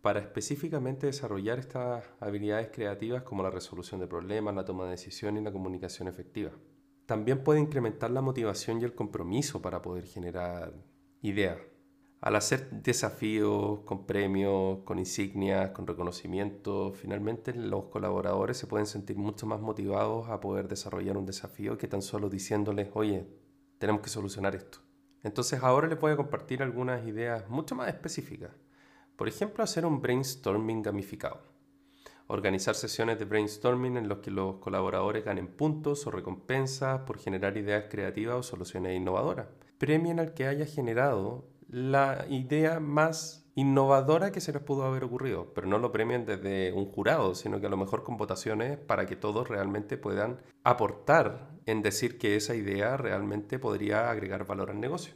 para 0.01 0.19
específicamente 0.19 1.07
desarrollar 1.07 1.59
estas 1.59 2.05
habilidades 2.19 2.69
creativas 2.71 3.23
como 3.23 3.43
la 3.43 3.51
resolución 3.51 3.99
de 3.99 4.07
problemas, 4.07 4.55
la 4.55 4.65
toma 4.65 4.85
de 4.85 4.91
decisiones 4.91 5.41
y 5.41 5.45
la 5.45 5.51
comunicación 5.51 6.07
efectiva. 6.07 6.51
También 7.05 7.43
puede 7.43 7.59
incrementar 7.59 8.11
la 8.11 8.21
motivación 8.21 8.81
y 8.81 8.85
el 8.85 8.95
compromiso 8.95 9.61
para 9.61 9.81
poder 9.81 10.05
generar 10.05 10.73
ideas 11.21 11.57
al 12.21 12.35
hacer 12.35 12.69
desafíos 12.69 13.79
con 13.79 14.05
premios, 14.05 14.83
con 14.83 14.99
insignias, 14.99 15.71
con 15.71 15.87
reconocimiento, 15.87 16.93
finalmente 16.93 17.51
los 17.51 17.85
colaboradores 17.85 18.57
se 18.57 18.67
pueden 18.67 18.85
sentir 18.85 19.17
mucho 19.17 19.47
más 19.47 19.59
motivados 19.59 20.29
a 20.29 20.39
poder 20.39 20.67
desarrollar 20.67 21.17
un 21.17 21.25
desafío 21.25 21.79
que 21.79 21.87
tan 21.87 22.03
solo 22.03 22.29
diciéndoles, 22.29 22.89
oye, 22.93 23.27
tenemos 23.79 24.03
que 24.03 24.09
solucionar 24.09 24.55
esto. 24.55 24.77
Entonces 25.23 25.63
ahora 25.63 25.87
les 25.87 25.99
voy 25.99 26.11
a 26.11 26.15
compartir 26.15 26.61
algunas 26.61 27.05
ideas 27.07 27.49
mucho 27.49 27.73
más 27.73 27.87
específicas. 27.87 28.51
Por 29.15 29.27
ejemplo, 29.27 29.63
hacer 29.63 29.83
un 29.87 29.99
brainstorming 29.99 30.83
gamificado. 30.83 31.50
Organizar 32.33 32.75
sesiones 32.75 33.19
de 33.19 33.25
brainstorming 33.25 33.97
en 33.97 34.07
las 34.07 34.19
que 34.19 34.31
los 34.31 34.55
colaboradores 34.59 35.25
ganen 35.25 35.47
puntos 35.47 36.07
o 36.07 36.11
recompensas 36.11 37.01
por 37.01 37.19
generar 37.19 37.57
ideas 37.57 37.87
creativas 37.89 38.37
o 38.37 38.43
soluciones 38.43 38.95
innovadoras. 38.95 39.47
Premien 39.77 40.17
al 40.17 40.33
que 40.33 40.47
haya 40.47 40.65
generado 40.65 41.43
la 41.67 42.25
idea 42.29 42.79
más 42.79 43.51
innovadora 43.55 44.31
que 44.31 44.39
se 44.39 44.53
les 44.53 44.61
pudo 44.61 44.85
haber 44.85 45.03
ocurrido, 45.03 45.51
pero 45.53 45.67
no 45.67 45.77
lo 45.77 45.91
premian 45.91 46.25
desde 46.25 46.71
un 46.71 46.85
jurado, 46.85 47.35
sino 47.35 47.59
que 47.59 47.67
a 47.67 47.69
lo 47.69 47.75
mejor 47.75 48.03
con 48.03 48.15
votaciones 48.15 48.77
para 48.77 49.05
que 49.05 49.17
todos 49.17 49.49
realmente 49.49 49.97
puedan 49.97 50.39
aportar 50.63 51.49
en 51.65 51.81
decir 51.81 52.17
que 52.17 52.37
esa 52.37 52.55
idea 52.55 52.95
realmente 52.95 53.59
podría 53.59 54.09
agregar 54.09 54.45
valor 54.45 54.69
al 54.69 54.79
negocio. 54.79 55.13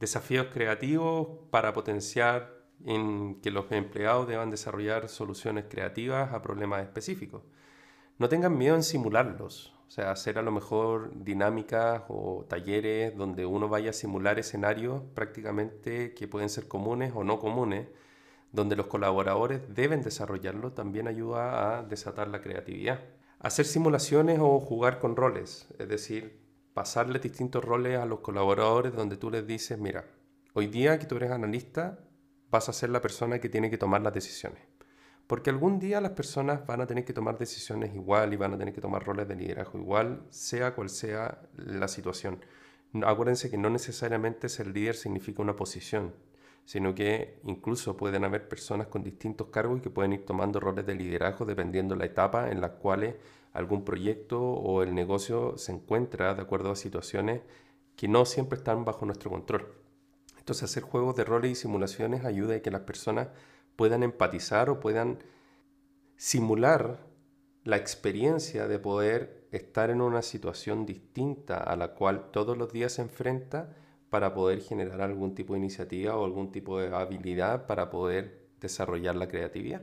Desafíos 0.00 0.48
creativos 0.52 1.28
para 1.50 1.72
potenciar 1.72 2.57
en 2.84 3.40
que 3.40 3.50
los 3.50 3.70
empleados 3.72 4.28
deban 4.28 4.50
desarrollar 4.50 5.08
soluciones 5.08 5.66
creativas 5.68 6.32
a 6.32 6.42
problemas 6.42 6.82
específicos. 6.82 7.42
No 8.18 8.28
tengan 8.28 8.56
miedo 8.56 8.74
en 8.74 8.82
simularlos, 8.82 9.74
o 9.86 9.90
sea, 9.90 10.10
hacer 10.10 10.38
a 10.38 10.42
lo 10.42 10.52
mejor 10.52 11.12
dinámicas 11.14 12.02
o 12.08 12.44
talleres 12.48 13.16
donde 13.16 13.46
uno 13.46 13.68
vaya 13.68 13.90
a 13.90 13.94
simular 13.94 14.38
escenarios 14.38 15.02
prácticamente 15.14 16.14
que 16.14 16.28
pueden 16.28 16.50
ser 16.50 16.68
comunes 16.68 17.12
o 17.14 17.24
no 17.24 17.38
comunes, 17.38 17.88
donde 18.52 18.76
los 18.76 18.86
colaboradores 18.86 19.62
deben 19.74 20.02
desarrollarlo, 20.02 20.72
también 20.72 21.08
ayuda 21.08 21.78
a 21.78 21.82
desatar 21.82 22.28
la 22.28 22.42
creatividad. 22.42 23.00
Hacer 23.40 23.66
simulaciones 23.66 24.38
o 24.40 24.58
jugar 24.60 24.98
con 24.98 25.16
roles, 25.16 25.68
es 25.78 25.88
decir, 25.88 26.40
pasarle 26.74 27.18
distintos 27.18 27.64
roles 27.64 27.98
a 27.98 28.06
los 28.06 28.20
colaboradores 28.20 28.94
donde 28.94 29.16
tú 29.16 29.30
les 29.30 29.46
dices, 29.46 29.78
mira, 29.78 30.04
hoy 30.54 30.66
día 30.66 30.98
que 30.98 31.06
tú 31.06 31.16
eres 31.16 31.30
analista, 31.30 31.98
vas 32.50 32.68
a 32.68 32.72
ser 32.72 32.90
la 32.90 33.00
persona 33.00 33.38
que 33.38 33.48
tiene 33.48 33.70
que 33.70 33.78
tomar 33.78 34.02
las 34.02 34.14
decisiones. 34.14 34.62
Porque 35.26 35.50
algún 35.50 35.78
día 35.78 36.00
las 36.00 36.12
personas 36.12 36.66
van 36.66 36.80
a 36.80 36.86
tener 36.86 37.04
que 37.04 37.12
tomar 37.12 37.36
decisiones 37.36 37.94
igual 37.94 38.32
y 38.32 38.36
van 38.36 38.54
a 38.54 38.58
tener 38.58 38.72
que 38.72 38.80
tomar 38.80 39.04
roles 39.04 39.28
de 39.28 39.36
liderazgo 39.36 39.78
igual, 39.78 40.22
sea 40.30 40.74
cual 40.74 40.88
sea 40.88 41.42
la 41.56 41.86
situación. 41.86 42.42
Acuérdense 43.02 43.50
que 43.50 43.58
no 43.58 43.68
necesariamente 43.68 44.48
ser 44.48 44.68
líder 44.68 44.94
significa 44.94 45.42
una 45.42 45.54
posición, 45.54 46.14
sino 46.64 46.94
que 46.94 47.40
incluso 47.44 47.96
pueden 47.96 48.24
haber 48.24 48.48
personas 48.48 48.86
con 48.86 49.02
distintos 49.02 49.48
cargos 49.48 49.78
y 49.78 49.82
que 49.82 49.90
pueden 49.90 50.14
ir 50.14 50.24
tomando 50.24 50.60
roles 50.60 50.86
de 50.86 50.94
liderazgo 50.94 51.44
dependiendo 51.44 51.94
de 51.94 51.98
la 51.98 52.06
etapa 52.06 52.50
en 52.50 52.62
la 52.62 52.72
cual 52.72 53.16
algún 53.52 53.84
proyecto 53.84 54.40
o 54.40 54.82
el 54.82 54.94
negocio 54.94 55.58
se 55.58 55.72
encuentra 55.72 56.34
de 56.34 56.40
acuerdo 56.40 56.70
a 56.70 56.76
situaciones 56.76 57.42
que 57.96 58.08
no 58.08 58.24
siempre 58.24 58.58
están 58.58 58.86
bajo 58.86 59.04
nuestro 59.04 59.30
control. 59.30 59.66
Hacer 60.50 60.82
juegos 60.82 61.14
de 61.14 61.24
roles 61.24 61.52
y 61.52 61.54
simulaciones 61.54 62.24
ayuda 62.24 62.56
a 62.56 62.60
que 62.60 62.70
las 62.70 62.80
personas 62.80 63.28
puedan 63.76 64.02
empatizar 64.02 64.70
o 64.70 64.80
puedan 64.80 65.18
simular 66.16 67.06
la 67.64 67.76
experiencia 67.76 68.66
de 68.66 68.78
poder 68.78 69.46
estar 69.52 69.90
en 69.90 70.00
una 70.00 70.22
situación 70.22 70.86
distinta 70.86 71.58
a 71.58 71.76
la 71.76 71.94
cual 71.94 72.30
todos 72.30 72.56
los 72.56 72.72
días 72.72 72.92
se 72.92 73.02
enfrenta 73.02 73.76
para 74.08 74.32
poder 74.32 74.62
generar 74.62 75.02
algún 75.02 75.34
tipo 75.34 75.52
de 75.52 75.60
iniciativa 75.60 76.16
o 76.16 76.24
algún 76.24 76.50
tipo 76.50 76.80
de 76.80 76.94
habilidad 76.94 77.66
para 77.66 77.90
poder 77.90 78.48
desarrollar 78.58 79.16
la 79.16 79.28
creatividad. 79.28 79.82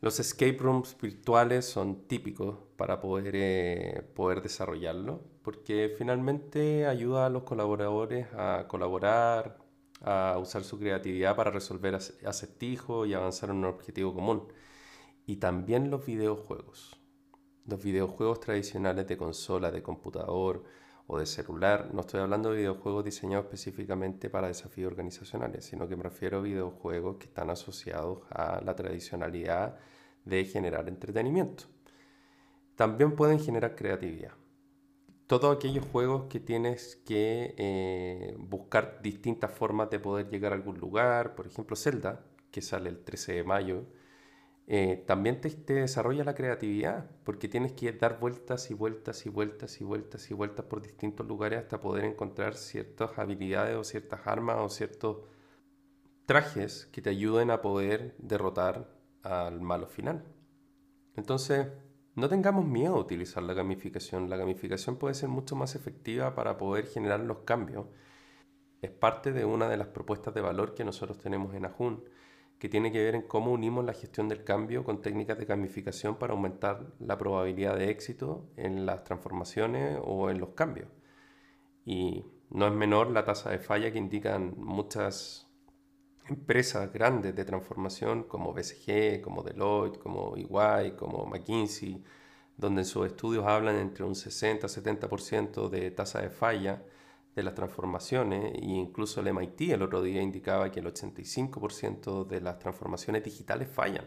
Los 0.00 0.18
escape 0.18 0.56
rooms 0.58 0.96
virtuales 1.00 1.66
son 1.66 2.08
típicos 2.08 2.58
para 2.76 3.00
poder, 3.00 3.34
eh, 3.36 4.02
poder 4.14 4.42
desarrollarlo, 4.42 5.22
porque 5.50 5.92
finalmente 5.98 6.86
ayuda 6.86 7.26
a 7.26 7.28
los 7.28 7.42
colaboradores 7.42 8.28
a 8.34 8.66
colaborar, 8.68 9.58
a 10.00 10.38
usar 10.40 10.62
su 10.62 10.78
creatividad 10.78 11.34
para 11.34 11.50
resolver 11.50 11.96
acertijos 11.96 13.08
y 13.08 13.14
avanzar 13.14 13.50
en 13.50 13.56
un 13.56 13.64
objetivo 13.64 14.14
común. 14.14 14.46
Y 15.26 15.36
también 15.38 15.90
los 15.90 16.06
videojuegos. 16.06 16.96
Los 17.66 17.82
videojuegos 17.82 18.38
tradicionales 18.38 19.08
de 19.08 19.16
consola, 19.16 19.72
de 19.72 19.82
computador 19.82 20.62
o 21.08 21.18
de 21.18 21.26
celular. 21.26 21.90
No 21.92 22.02
estoy 22.02 22.20
hablando 22.20 22.52
de 22.52 22.58
videojuegos 22.58 23.04
diseñados 23.04 23.46
específicamente 23.46 24.30
para 24.30 24.46
desafíos 24.46 24.92
organizacionales, 24.92 25.64
sino 25.64 25.88
que 25.88 25.96
me 25.96 26.04
refiero 26.04 26.38
a 26.38 26.42
videojuegos 26.42 27.16
que 27.16 27.26
están 27.26 27.50
asociados 27.50 28.20
a 28.30 28.60
la 28.60 28.76
tradicionalidad 28.76 29.80
de 30.24 30.44
generar 30.44 30.86
entretenimiento. 30.88 31.64
También 32.76 33.16
pueden 33.16 33.40
generar 33.40 33.74
creatividad. 33.74 34.39
Todos 35.30 35.56
aquellos 35.56 35.86
juegos 35.86 36.24
que 36.24 36.40
tienes 36.40 36.96
que 37.06 37.54
eh, 37.56 38.34
buscar 38.36 39.00
distintas 39.00 39.52
formas 39.52 39.88
de 39.88 40.00
poder 40.00 40.28
llegar 40.28 40.50
a 40.50 40.56
algún 40.56 40.80
lugar, 40.80 41.36
por 41.36 41.46
ejemplo 41.46 41.76
Zelda, 41.76 42.24
que 42.50 42.60
sale 42.60 42.88
el 42.88 43.04
13 43.04 43.34
de 43.34 43.44
mayo, 43.44 43.84
eh, 44.66 45.04
también 45.06 45.40
te, 45.40 45.50
te, 45.50 45.74
desarrolla 45.74 46.24
la 46.24 46.34
creatividad, 46.34 47.08
porque 47.22 47.46
tienes 47.46 47.74
que 47.74 47.92
dar 47.92 48.18
vueltas 48.18 48.72
y 48.72 48.74
vueltas 48.74 49.24
y 49.24 49.28
vueltas 49.28 49.80
y 49.80 49.84
vueltas 49.84 50.28
y 50.32 50.34
vueltas 50.34 50.64
por 50.64 50.82
distintos 50.82 51.24
lugares 51.28 51.60
hasta 51.60 51.80
poder 51.80 52.06
encontrar 52.06 52.56
ciertas 52.56 53.16
habilidades 53.16 53.76
o 53.76 53.84
ciertas 53.84 54.26
armas 54.26 54.56
o 54.58 54.68
ciertos 54.68 55.18
trajes 56.26 56.86
que 56.86 57.02
te 57.02 57.10
ayuden 57.10 57.52
a 57.52 57.62
poder 57.62 58.16
derrotar 58.18 58.92
al 59.22 59.60
malo 59.60 59.86
final. 59.86 60.24
Entonces, 61.14 61.68
no 62.20 62.28
tengamos 62.28 62.66
miedo 62.66 62.94
a 62.94 63.00
utilizar 63.00 63.42
la 63.42 63.54
gamificación. 63.54 64.28
La 64.28 64.36
gamificación 64.36 64.96
puede 64.96 65.14
ser 65.14 65.30
mucho 65.30 65.56
más 65.56 65.74
efectiva 65.74 66.34
para 66.34 66.58
poder 66.58 66.86
generar 66.86 67.20
los 67.20 67.38
cambios. 67.38 67.86
Es 68.82 68.90
parte 68.90 69.32
de 69.32 69.44
una 69.44 69.68
de 69.68 69.78
las 69.78 69.88
propuestas 69.88 70.34
de 70.34 70.42
valor 70.42 70.74
que 70.74 70.84
nosotros 70.84 71.18
tenemos 71.18 71.54
en 71.54 71.64
Ajun, 71.64 72.04
que 72.58 72.68
tiene 72.68 72.92
que 72.92 73.02
ver 73.02 73.14
en 73.14 73.22
cómo 73.22 73.52
unimos 73.52 73.84
la 73.84 73.94
gestión 73.94 74.28
del 74.28 74.44
cambio 74.44 74.84
con 74.84 75.00
técnicas 75.00 75.38
de 75.38 75.46
gamificación 75.46 76.16
para 76.16 76.34
aumentar 76.34 76.92
la 76.98 77.16
probabilidad 77.16 77.76
de 77.76 77.90
éxito 77.90 78.46
en 78.56 78.84
las 78.84 79.02
transformaciones 79.04 79.98
o 80.04 80.28
en 80.30 80.40
los 80.40 80.50
cambios. 80.50 80.88
Y 81.86 82.26
no 82.50 82.66
es 82.66 82.72
menor 82.72 83.10
la 83.10 83.24
tasa 83.24 83.50
de 83.50 83.58
falla 83.58 83.90
que 83.90 83.98
indican 83.98 84.54
muchas 84.58 85.49
empresas 86.28 86.92
grandes 86.92 87.34
de 87.34 87.44
transformación 87.44 88.24
como 88.24 88.52
BCG, 88.52 89.20
como 89.20 89.42
Deloitte, 89.42 89.98
como 89.98 90.36
EY, 90.36 90.92
como 90.92 91.26
McKinsey, 91.26 92.02
donde 92.56 92.82
en 92.82 92.86
sus 92.86 93.06
estudios 93.06 93.46
hablan 93.46 93.76
entre 93.76 94.04
un 94.04 94.14
60-70% 94.14 95.68
de 95.68 95.90
tasa 95.90 96.20
de 96.20 96.30
falla 96.30 96.82
de 97.34 97.42
las 97.42 97.54
transformaciones 97.54 98.54
e 98.54 98.64
incluso 98.64 99.20
el 99.20 99.28
MIT 99.32 99.72
el 99.72 99.82
otro 99.82 100.02
día 100.02 100.20
indicaba 100.20 100.70
que 100.70 100.80
el 100.80 100.86
85% 100.86 102.26
de 102.26 102.40
las 102.40 102.58
transformaciones 102.58 103.24
digitales 103.24 103.68
fallan. 103.68 104.04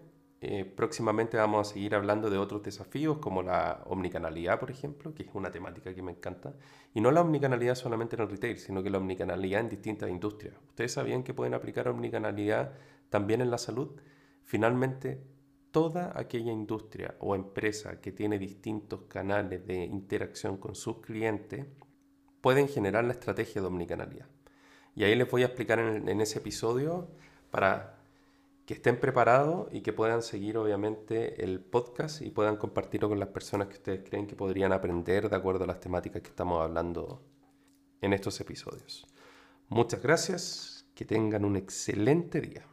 Eh, 0.45 0.65
próximamente 0.65 1.37
vamos 1.37 1.69
a 1.69 1.73
seguir 1.73 1.95
hablando 1.95 2.29
de 2.29 2.37
otros 2.37 2.61
desafíos 2.61 3.19
como 3.19 3.41
la 3.41 3.81
omnicanalidad, 3.85 4.59
por 4.59 4.71
ejemplo, 4.71 5.15
que 5.15 5.23
es 5.23 5.29
una 5.33 5.49
temática 5.49 5.95
que 5.95 6.01
me 6.01 6.11
encanta. 6.11 6.53
Y 6.93 6.99
no 6.99 7.11
la 7.11 7.21
omnicanalidad 7.21 7.75
solamente 7.75 8.17
en 8.17 8.23
el 8.23 8.29
retail, 8.29 8.57
sino 8.57 8.83
que 8.83 8.89
la 8.89 8.97
omnicanalidad 8.97 9.61
en 9.61 9.69
distintas 9.69 10.09
industrias. 10.09 10.55
¿Ustedes 10.67 10.91
sabían 10.91 11.23
que 11.23 11.33
pueden 11.33 11.53
aplicar 11.53 11.87
omnicanalidad 11.87 12.73
también 13.09 13.39
en 13.39 13.51
la 13.51 13.57
salud? 13.57 13.91
Finalmente, 14.43 15.23
toda 15.71 16.11
aquella 16.13 16.51
industria 16.51 17.15
o 17.19 17.35
empresa 17.35 18.01
que 18.01 18.11
tiene 18.11 18.37
distintos 18.37 19.03
canales 19.03 19.65
de 19.65 19.85
interacción 19.85 20.57
con 20.57 20.75
sus 20.75 20.99
clientes 20.99 21.67
pueden 22.41 22.67
generar 22.67 23.05
la 23.05 23.13
estrategia 23.13 23.61
de 23.61 23.67
omnicanalidad. 23.67 24.27
Y 24.93 25.05
ahí 25.05 25.15
les 25.15 25.31
voy 25.31 25.43
a 25.43 25.45
explicar 25.45 25.79
en, 25.79 26.09
en 26.09 26.19
ese 26.19 26.39
episodio 26.39 27.07
para 27.49 28.02
que 28.65 28.75
estén 28.75 28.99
preparados 28.99 29.67
y 29.71 29.81
que 29.81 29.93
puedan 29.93 30.21
seguir 30.21 30.57
obviamente 30.57 31.43
el 31.43 31.59
podcast 31.59 32.21
y 32.21 32.29
puedan 32.31 32.55
compartirlo 32.57 33.09
con 33.09 33.19
las 33.19 33.29
personas 33.29 33.67
que 33.67 33.75
ustedes 33.75 34.09
creen 34.09 34.27
que 34.27 34.35
podrían 34.35 34.71
aprender 34.71 35.29
de 35.29 35.35
acuerdo 35.35 35.65
a 35.65 35.67
las 35.67 35.79
temáticas 35.79 36.21
que 36.21 36.29
estamos 36.29 36.61
hablando 36.61 37.21
en 38.01 38.13
estos 38.13 38.39
episodios. 38.39 39.05
Muchas 39.69 40.01
gracias, 40.01 40.85
que 40.95 41.05
tengan 41.05 41.45
un 41.45 41.55
excelente 41.55 42.39
día. 42.39 42.65